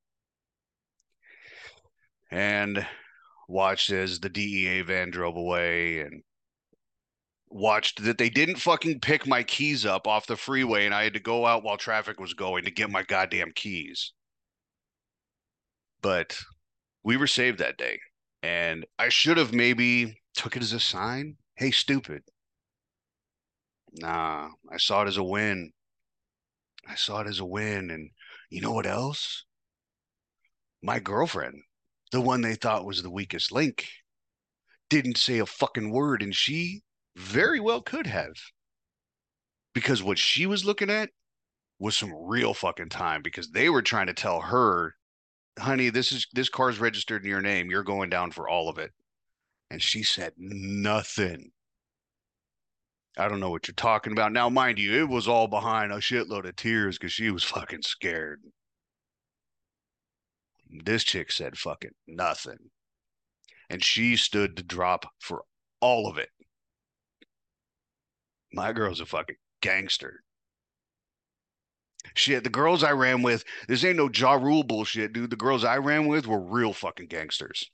And 2.31 2.87
watched 3.47 3.91
as 3.91 4.19
the 4.19 4.29
DEA 4.29 4.81
van 4.81 5.11
drove 5.11 5.35
away 5.35 5.99
and 5.99 6.23
watched 7.51 8.01
that 8.01 8.17
they 8.17 8.31
didn't 8.31 8.55
fucking 8.55 9.01
pick 9.01 9.27
my 9.27 9.43
keys 9.43 9.85
up 9.85 10.07
off 10.07 10.25
the 10.25 10.37
freeway 10.37 10.87
and 10.87 10.95
I 10.95 11.03
had 11.03 11.13
to 11.13 11.19
go 11.19 11.45
out 11.45 11.61
while 11.61 11.77
traffic 11.77 12.19
was 12.19 12.33
going 12.33 12.65
to 12.65 12.71
get 12.71 12.89
my 12.89 13.03
goddamn 13.03 13.51
keys 13.53 14.11
but 16.01 16.37
we 17.03 17.17
were 17.17 17.27
saved 17.27 17.59
that 17.59 17.77
day. 17.77 17.99
And 18.41 18.85
I 18.97 19.09
should 19.09 19.37
have 19.37 19.53
maybe 19.53 20.17
took 20.33 20.55
it 20.55 20.61
as 20.61 20.73
a 20.73 20.79
sign. 20.79 21.37
Hey, 21.55 21.71
stupid. 21.71 22.23
Nah, 23.93 24.49
I 24.71 24.77
saw 24.77 25.03
it 25.03 25.07
as 25.07 25.17
a 25.17 25.23
win. 25.23 25.71
I 26.87 26.95
saw 26.95 27.21
it 27.21 27.27
as 27.27 27.39
a 27.39 27.45
win. 27.45 27.89
And 27.89 28.11
you 28.49 28.61
know 28.61 28.71
what 28.71 28.85
else? 28.85 29.45
My 30.81 30.99
girlfriend, 30.99 31.61
the 32.11 32.21
one 32.21 32.41
they 32.41 32.55
thought 32.55 32.85
was 32.85 33.03
the 33.03 33.09
weakest 33.09 33.51
link, 33.51 33.87
didn't 34.89 35.17
say 35.17 35.39
a 35.39 35.45
fucking 35.45 35.91
word. 35.91 36.21
And 36.21 36.33
she 36.33 36.81
very 37.17 37.59
well 37.59 37.81
could 37.81 38.07
have. 38.07 38.33
Because 39.73 40.01
what 40.01 40.17
she 40.17 40.45
was 40.45 40.65
looking 40.65 40.89
at 40.89 41.09
was 41.79 41.97
some 41.97 42.13
real 42.13 42.53
fucking 42.53 42.89
time 42.89 43.21
because 43.21 43.49
they 43.51 43.69
were 43.69 43.81
trying 43.81 44.07
to 44.07 44.13
tell 44.13 44.41
her 44.41 44.95
honey, 45.57 45.89
this 45.89 46.11
is 46.11 46.27
this 46.33 46.49
car's 46.49 46.79
registered 46.79 47.23
in 47.23 47.29
your 47.29 47.41
name. 47.41 47.69
You're 47.69 47.83
going 47.83 48.09
down 48.09 48.31
for 48.31 48.49
all 48.49 48.69
of 48.69 48.77
it. 48.77 48.91
And 49.71 49.81
she 49.81 50.03
said 50.03 50.33
nothing. 50.37 51.51
I 53.17 53.27
don't 53.27 53.39
know 53.39 53.49
what 53.49 53.67
you're 53.67 53.75
talking 53.75 54.13
about. 54.13 54.31
Now, 54.31 54.49
mind 54.49 54.79
you, 54.79 54.97
it 54.99 55.09
was 55.09 55.27
all 55.27 55.47
behind 55.47 55.91
a 55.91 55.97
shitload 55.97 56.47
of 56.47 56.55
tears 56.55 56.97
because 56.97 57.11
she 57.11 57.31
was 57.31 57.43
fucking 57.43 57.81
scared. 57.81 58.41
This 60.69 61.03
chick 61.03 61.31
said 61.31 61.57
fucking 61.57 61.91
nothing. 62.07 62.69
And 63.69 63.83
she 63.83 64.15
stood 64.15 64.55
to 64.57 64.63
drop 64.63 65.05
for 65.19 65.43
all 65.81 66.07
of 66.07 66.17
it. 66.17 66.29
My 68.53 68.73
girl's 68.73 69.01
a 69.01 69.05
fucking 69.05 69.35
gangster. 69.61 70.23
Shit, 72.15 72.43
the 72.43 72.49
girls 72.49 72.83
I 72.83 72.91
ran 72.91 73.21
with, 73.21 73.43
this 73.67 73.83
ain't 73.83 73.97
no 73.97 74.09
Ja 74.13 74.33
Rule 74.33 74.63
bullshit, 74.63 75.13
dude. 75.13 75.29
The 75.29 75.35
girls 75.35 75.63
I 75.63 75.77
ran 75.77 76.07
with 76.07 76.27
were 76.27 76.39
real 76.39 76.73
fucking 76.73 77.07
gangsters. 77.07 77.69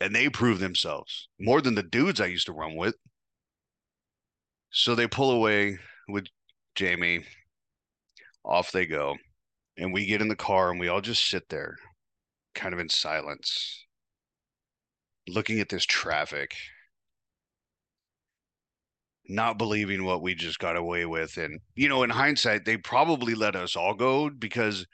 And 0.00 0.14
they 0.14 0.28
proved 0.28 0.60
themselves 0.60 1.28
more 1.38 1.60
than 1.60 1.74
the 1.74 1.82
dudes 1.82 2.20
I 2.20 2.26
used 2.26 2.46
to 2.46 2.52
run 2.52 2.76
with. 2.76 2.96
So 4.70 4.94
they 4.94 5.06
pull 5.06 5.30
away 5.30 5.78
with 6.08 6.26
Jamie. 6.74 7.24
Off 8.44 8.72
they 8.72 8.86
go. 8.86 9.16
And 9.76 9.92
we 9.92 10.06
get 10.06 10.20
in 10.20 10.28
the 10.28 10.36
car 10.36 10.70
and 10.70 10.78
we 10.78 10.88
all 10.88 11.00
just 11.00 11.28
sit 11.28 11.48
there, 11.48 11.76
kind 12.54 12.74
of 12.74 12.80
in 12.80 12.88
silence, 12.88 13.86
looking 15.26 15.60
at 15.60 15.68
this 15.68 15.84
traffic 15.84 16.54
not 19.28 19.58
believing 19.58 20.04
what 20.04 20.22
we 20.22 20.34
just 20.34 20.58
got 20.58 20.76
away 20.76 21.06
with. 21.06 21.36
And, 21.36 21.60
you 21.74 21.88
know, 21.88 22.02
in 22.02 22.10
hindsight, 22.10 22.64
they 22.64 22.76
probably 22.76 23.34
let 23.34 23.56
us 23.56 23.76
all 23.76 23.94
go 23.94 24.30
because 24.30 24.86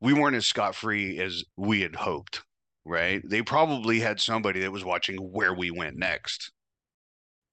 we 0.00 0.12
weren't 0.12 0.36
as 0.36 0.46
scot 0.46 0.74
free 0.74 1.18
as 1.20 1.44
we 1.56 1.80
had 1.80 1.96
hoped, 1.96 2.42
right? 2.84 3.22
They 3.24 3.42
probably 3.42 4.00
had 4.00 4.20
somebody 4.20 4.60
that 4.60 4.72
was 4.72 4.84
watching 4.84 5.16
where 5.16 5.54
we 5.54 5.70
went 5.70 5.96
next. 5.96 6.52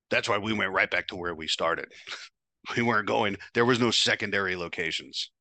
That's 0.09 0.29
why 0.29 0.37
we 0.37 0.53
went 0.53 0.71
right 0.71 0.89
back 0.89 1.07
to 1.07 1.15
where 1.15 1.33
we 1.33 1.47
started. 1.47 1.87
we 2.75 2.83
weren't 2.83 3.07
going, 3.07 3.37
there 3.53 3.65
was 3.65 3.79
no 3.79 3.91
secondary 3.91 4.55
locations. 4.55 5.31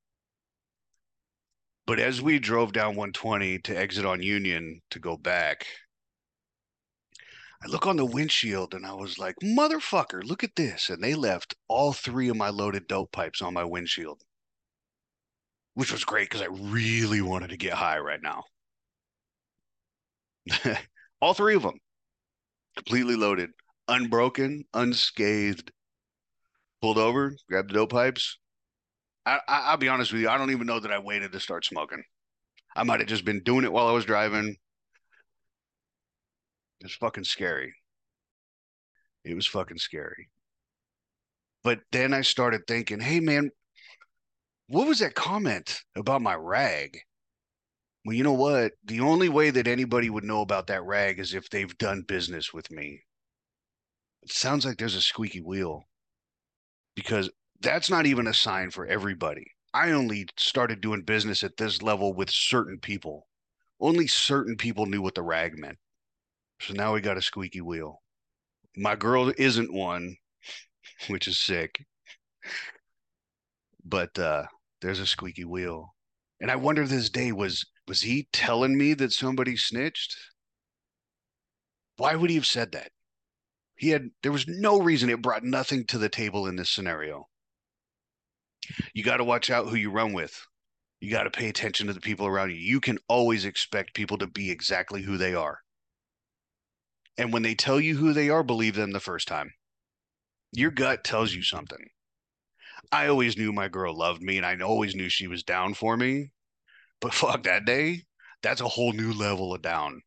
But 1.87 2.01
as 2.01 2.23
we 2.23 2.39
drove 2.39 2.73
down 2.73 2.97
120 2.97 3.59
to 3.59 3.77
exit 3.77 4.07
on 4.07 4.23
Union 4.23 4.81
to 4.91 4.99
go 4.99 5.19
back, 5.19 5.67
I 7.65 7.67
look 7.69 7.87
on 7.87 7.97
the 7.97 8.05
windshield 8.05 8.75
and 8.75 8.85
I 8.85 8.93
was 8.93 9.19
like, 9.19 9.37
motherfucker, 9.43 10.23
look 10.23 10.45
at 10.45 10.55
this. 10.55 10.91
And 10.91 11.03
they 11.03 11.15
left 11.15 11.55
all 11.67 11.95
three 11.95 12.29
of 12.29 12.37
my 12.37 12.51
loaded 12.51 12.87
dope 12.87 13.11
pipes 13.11 13.41
on 13.41 13.55
my 13.55 13.65
windshield, 13.65 14.23
which 15.73 15.91
was 15.91 16.05
great 16.05 16.29
because 16.29 16.43
I 16.43 16.49
really 16.51 17.23
wanted 17.23 17.51
to 17.51 17.57
get 17.57 17.73
high 17.73 17.99
right 17.99 18.21
now. 18.23 18.45
all 21.23 21.33
three 21.33 21.55
of 21.55 21.63
them 21.63 21.79
completely 22.77 23.17
loaded, 23.17 23.51
unbroken, 23.89 24.65
unscathed. 24.75 25.73
Pulled 26.83 26.99
over, 26.99 27.35
grabbed 27.49 27.71
the 27.71 27.75
dope 27.75 27.93
pipes. 27.93 28.37
I, 29.25 29.39
I, 29.49 29.71
will 29.71 29.79
be 29.79 29.89
honest 29.89 30.13
with 30.13 30.21
you, 30.21 30.29
I 30.29 30.37
don't 30.37 30.51
even 30.51 30.67
know 30.67 30.81
that 30.81 30.93
I 30.93 30.99
waited 30.99 31.33
to 31.33 31.41
start 31.41 31.65
smoking. 31.65 32.03
I 32.77 32.83
might 32.83 33.01
have 33.01 33.09
just 33.09 33.25
been 33.25 33.43
doing 33.43 33.65
it 33.65 33.73
while 33.73 33.87
I 33.87 33.93
was 33.93 34.05
driving, 34.05 34.59
it's 36.81 36.95
fucking 36.95 37.25
scary. 37.25 37.75
It 39.25 39.35
was 39.35 39.47
fucking 39.47 39.79
scary. 39.79 40.31
But 41.63 41.81
then 41.93 42.13
I 42.13 42.21
started 42.21 42.63
thinking, 42.67 43.01
hey, 43.01 43.21
man, 43.21 43.51
what 44.69 44.87
was 44.87 44.99
that 44.99 45.15
comment 45.15 45.81
about 45.97 46.23
my 46.23 46.35
rag? 46.35 46.99
Well, 48.05 48.15
you 48.15 48.23
know 48.23 48.33
what? 48.33 48.73
The 48.85 49.01
only 49.01 49.31
way 49.31 49.51
that 49.51 49.67
anybody 49.67 50.11
would 50.11 50.25
know 50.25 50.43
about 50.43 50.67
that 50.67 50.85
rag 50.85 51.19
is 51.19 51.33
if 51.33 51.49
they've 51.49 51.77
done 51.79 52.03
business 52.03 52.53
with 52.53 52.71
me. 52.71 53.01
It 54.23 54.31
sounds 54.31 54.67
like 54.67 54.77
there's 54.77 54.95
a 54.95 55.01
squeaky 55.01 55.41
wheel 55.41 55.85
because 56.95 57.31
that's 57.61 57.89
not 57.89 58.07
even 58.07 58.27
a 58.27 58.35
sign 58.35 58.71
for 58.71 58.87
everybody. 58.87 59.47
I 59.73 59.93
only 59.93 60.27
started 60.37 60.81
doing 60.81 61.03
business 61.03 61.43
at 61.43 61.57
this 61.57 61.83
level 61.83 62.13
with 62.13 62.31
certain 62.31 62.79
people. 62.79 63.27
Only 63.81 64.07
certain 64.07 64.57
people 64.57 64.87
knew 64.87 65.03
what 65.03 65.15
the 65.15 65.23
rag 65.23 65.59
meant. 65.59 65.79
So 66.61 66.75
now 66.75 66.95
we 66.95 67.01
got 67.01 67.17
a 67.17 67.23
squeaky 67.23 67.61
wheel. 67.61 68.03
My 68.77 68.97
girl 68.97 69.33
isn't 69.39 69.73
one, 69.73 70.17
which 71.09 71.29
is 71.29 71.39
sick. 71.39 71.85
But 73.85 74.19
uh 74.19 74.47
there's 74.81 75.01
a 75.01 75.07
squeaky 75.07 75.45
wheel. 75.45 75.95
And 76.41 76.51
I 76.51 76.57
wonder 76.57 76.87
this 76.87 77.09
day 77.11 77.33
was 77.33 77.65
was 77.87 78.03
he 78.03 78.29
telling 78.33 78.77
me 78.77 78.95
that 78.95 79.13
somebody 79.13 79.57
snitched? 79.57 80.17
Why 81.97 82.15
would 82.15 82.31
he 82.31 82.37
have 82.37 82.47
said 82.47 82.71
that? 82.73 82.93
He 83.77 83.91
had 83.91 84.11
there 84.23 84.33
was 84.33 84.47
no 84.47 84.81
reason 84.81 85.11
it 85.11 85.23
brought 85.23 85.45
nothing 85.45 85.87
to 85.87 85.99
the 85.99 86.09
table 86.09 86.47
in 86.47 86.57
this 86.57 86.71
scenario. 86.71 87.29
You 88.95 89.03
got 89.03 89.19
to 89.19 89.25
watch 89.25 89.51
out 89.51 89.69
who 89.69 89.77
you 89.77 89.91
run 89.91 90.13
with. 90.13 90.47
You 91.01 91.11
got 91.11 91.25
to 91.25 91.31
pay 91.31 91.49
attention 91.49 91.89
to 91.89 91.93
the 91.93 92.01
people 92.01 92.27
around 92.27 92.51
you. 92.51 92.57
You 92.57 92.81
can 92.81 92.99
always 93.09 93.45
expect 93.45 93.95
people 93.95 94.19
to 94.19 94.27
be 94.27 94.51
exactly 94.51 95.03
who 95.03 95.19
they 95.19 95.35
are. 95.35 95.64
And 97.17 97.33
when 97.33 97.43
they 97.43 97.55
tell 97.55 97.81
you 97.81 97.97
who 97.97 98.13
they 98.13 98.29
are, 98.29 98.43
believe 98.43 98.75
them 98.75 98.91
the 98.91 99.01
first 99.01 99.29
time. 99.29 99.53
Your 100.53 100.71
gut 100.71 101.05
tells 101.05 101.33
you 101.33 101.43
something. 101.43 101.87
I 102.93 103.07
always 103.07 103.37
knew 103.37 103.53
my 103.53 103.69
girl 103.69 103.97
loved 103.97 104.23
me 104.23 104.37
and 104.37 104.47
I 104.47 104.57
always 104.65 104.95
knew 104.95 105.09
she 105.09 105.27
was 105.27 105.43
down 105.43 105.75
for 105.75 105.97
me. 105.97 106.31
But 107.01 107.15
fuck 107.15 107.45
that 107.45 107.65
day, 107.65 108.03
that's 108.43 108.61
a 108.61 108.69
whole 108.69 108.93
new 108.93 109.13
level 109.13 109.55
of 109.55 109.63
down. 109.63 110.03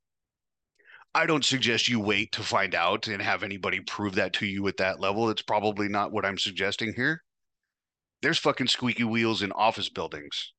I 1.13 1.26
don't 1.26 1.46
suggest 1.46 1.88
you 1.88 2.00
wait 2.00 2.32
to 2.34 2.43
find 2.43 2.76
out 2.76 3.08
and 3.08 3.22
have 3.22 3.43
anybody 3.43 3.80
prove 3.80 4.15
that 4.15 4.34
to 4.34 4.46
you 4.46 4.67
at 4.67 4.78
that 4.78 5.00
level. 5.00 5.30
It's 5.30 5.41
probably 5.41 5.88
not 5.88 6.12
what 6.12 6.26
I'm 6.26 6.38
suggesting 6.38 6.93
here. 6.93 7.24
There's 8.22 8.38
fucking 8.38 8.67
squeaky 8.67 9.04
wheels 9.04 9.41
in 9.41 9.52
office 9.52 9.89
buildings 9.89 10.54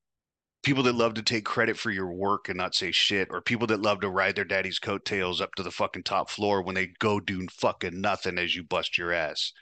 people 0.63 0.83
that 0.83 0.95
love 0.95 1.15
to 1.15 1.23
take 1.23 1.45
credit 1.45 1.79
for 1.79 1.91
your 1.91 2.13
work 2.13 2.49
and 2.49 2.59
not 2.59 2.75
say 2.75 2.91
shit, 2.91 3.29
or 3.31 3.41
people 3.41 3.67
that 3.69 3.81
love 3.81 4.01
to 4.01 4.11
ride 4.11 4.37
their 4.37 4.45
daddy's 4.45 4.79
coattails 4.79 5.41
up 5.41 5.55
to 5.55 5.63
the 5.63 5.71
fucking 5.71 6.03
top 6.03 6.31
floor 6.31 6.63
when 6.63 6.75
they 6.75 6.89
go 6.99 7.21
do 7.21 7.47
fucking 7.53 8.01
nothing 8.01 8.39
as 8.39 8.55
you 8.55 8.63
bust 8.65 8.99
your 8.99 9.13
ass. 9.13 9.53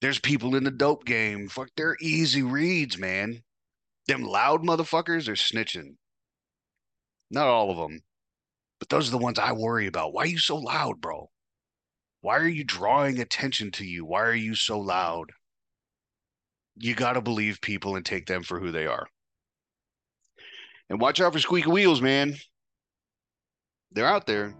There's 0.00 0.20
people 0.20 0.54
in 0.56 0.64
the 0.64 0.70
dope 0.70 1.04
game. 1.04 1.48
Fuck, 1.48 1.70
they're 1.76 1.96
easy 2.00 2.42
reads, 2.42 2.98
man. 2.98 3.42
Them 4.06 4.22
loud 4.22 4.62
motherfuckers 4.62 5.28
are 5.28 5.32
snitching. 5.32 5.96
Not 7.30 7.48
all 7.48 7.70
of 7.70 7.76
them, 7.76 8.00
but 8.78 8.88
those 8.88 9.08
are 9.08 9.12
the 9.12 9.18
ones 9.18 9.38
I 9.38 9.52
worry 9.52 9.86
about. 9.86 10.12
Why 10.12 10.24
are 10.24 10.26
you 10.26 10.38
so 10.38 10.56
loud, 10.56 11.00
bro? 11.00 11.30
Why 12.20 12.36
are 12.36 12.48
you 12.48 12.64
drawing 12.64 13.18
attention 13.18 13.70
to 13.72 13.84
you? 13.84 14.04
Why 14.04 14.22
are 14.22 14.34
you 14.34 14.54
so 14.54 14.78
loud? 14.78 15.30
You 16.76 16.94
got 16.94 17.14
to 17.14 17.20
believe 17.20 17.60
people 17.60 17.96
and 17.96 18.04
take 18.04 18.26
them 18.26 18.42
for 18.42 18.60
who 18.60 18.70
they 18.70 18.86
are. 18.86 19.06
And 20.90 21.00
watch 21.00 21.20
out 21.20 21.32
for 21.32 21.38
squeaky 21.38 21.70
wheels, 21.70 22.00
man. 22.00 22.36
They're 23.92 24.06
out 24.06 24.26
there. 24.26 24.54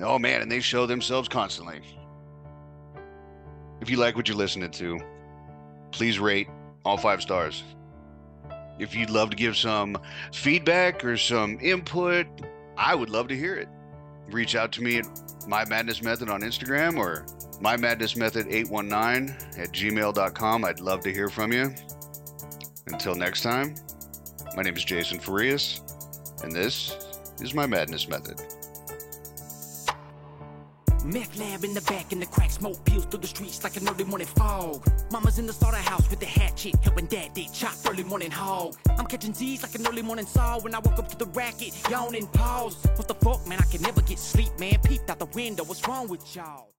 Oh 0.00 0.18
man, 0.18 0.42
and 0.42 0.50
they 0.50 0.60
show 0.60 0.86
themselves 0.86 1.28
constantly. 1.28 1.80
If 3.80 3.90
you 3.90 3.96
like 3.96 4.16
what 4.16 4.28
you're 4.28 4.36
listening 4.36 4.70
to, 4.72 4.98
please 5.90 6.18
rate 6.18 6.48
all 6.84 6.96
five 6.96 7.22
stars. 7.22 7.64
If 8.78 8.94
you'd 8.94 9.10
love 9.10 9.30
to 9.30 9.36
give 9.36 9.56
some 9.56 9.98
feedback 10.32 11.04
or 11.04 11.16
some 11.16 11.58
input, 11.60 12.26
I 12.76 12.94
would 12.94 13.10
love 13.10 13.28
to 13.28 13.36
hear 13.36 13.54
it. 13.56 13.68
Reach 14.30 14.54
out 14.54 14.72
to 14.72 14.82
me 14.82 14.98
at 14.98 15.06
My 15.46 15.64
Madness 15.66 16.02
Method 16.02 16.30
on 16.30 16.40
Instagram 16.40 16.96
or 16.96 17.26
My 17.60 17.76
Madness 17.76 18.16
Method 18.16 18.46
819 18.48 19.36
at 19.58 19.72
gmail.com. 19.72 20.64
I'd 20.64 20.80
love 20.80 21.00
to 21.00 21.12
hear 21.12 21.28
from 21.28 21.52
you. 21.52 21.74
Until 22.86 23.14
next 23.14 23.42
time. 23.42 23.74
My 24.56 24.62
name 24.62 24.76
is 24.76 24.84
Jason 24.84 25.20
Farias, 25.20 25.80
and 26.42 26.52
this 26.52 26.96
is 27.40 27.54
my 27.54 27.66
madness 27.66 28.08
method. 28.08 28.40
Meth 31.04 31.38
lab 31.38 31.64
in 31.64 31.72
the 31.72 31.80
back 31.82 32.12
and 32.12 32.20
the 32.20 32.26
crack 32.26 32.50
smoke 32.50 32.84
peels 32.84 33.06
through 33.06 33.20
the 33.20 33.26
streets 33.26 33.64
like 33.64 33.76
an 33.76 33.88
early 33.88 34.04
morning 34.04 34.26
fog. 34.26 34.84
Mama's 35.10 35.38
in 35.38 35.46
the 35.46 35.52
slaughterhouse 35.52 36.10
with 36.10 36.20
the 36.20 36.26
hatchet, 36.26 36.74
helping 36.82 37.06
dad 37.06 37.32
dig 37.32 37.52
chop 37.52 37.74
early 37.88 38.04
morning 38.04 38.30
hog. 38.30 38.74
I'm 38.98 39.06
catching 39.06 39.32
Z's 39.32 39.62
like 39.62 39.74
an 39.76 39.86
early 39.86 40.02
morning 40.02 40.26
saw 40.26 40.60
when 40.60 40.74
I 40.74 40.80
woke 40.80 40.98
up 40.98 41.08
to 41.08 41.16
the 41.16 41.26
racket, 41.26 41.72
yawning 41.88 42.26
pause. 42.26 42.76
What 42.96 43.08
the 43.08 43.14
fuck, 43.14 43.46
man? 43.46 43.60
I 43.60 43.70
can 43.70 43.82
never 43.82 44.02
get 44.02 44.18
sleep, 44.18 44.50
man. 44.58 44.78
Peeped 44.84 45.08
out 45.08 45.20
the 45.20 45.26
window, 45.26 45.64
what's 45.64 45.86
wrong 45.86 46.08
with 46.08 46.36
y'all? 46.36 46.70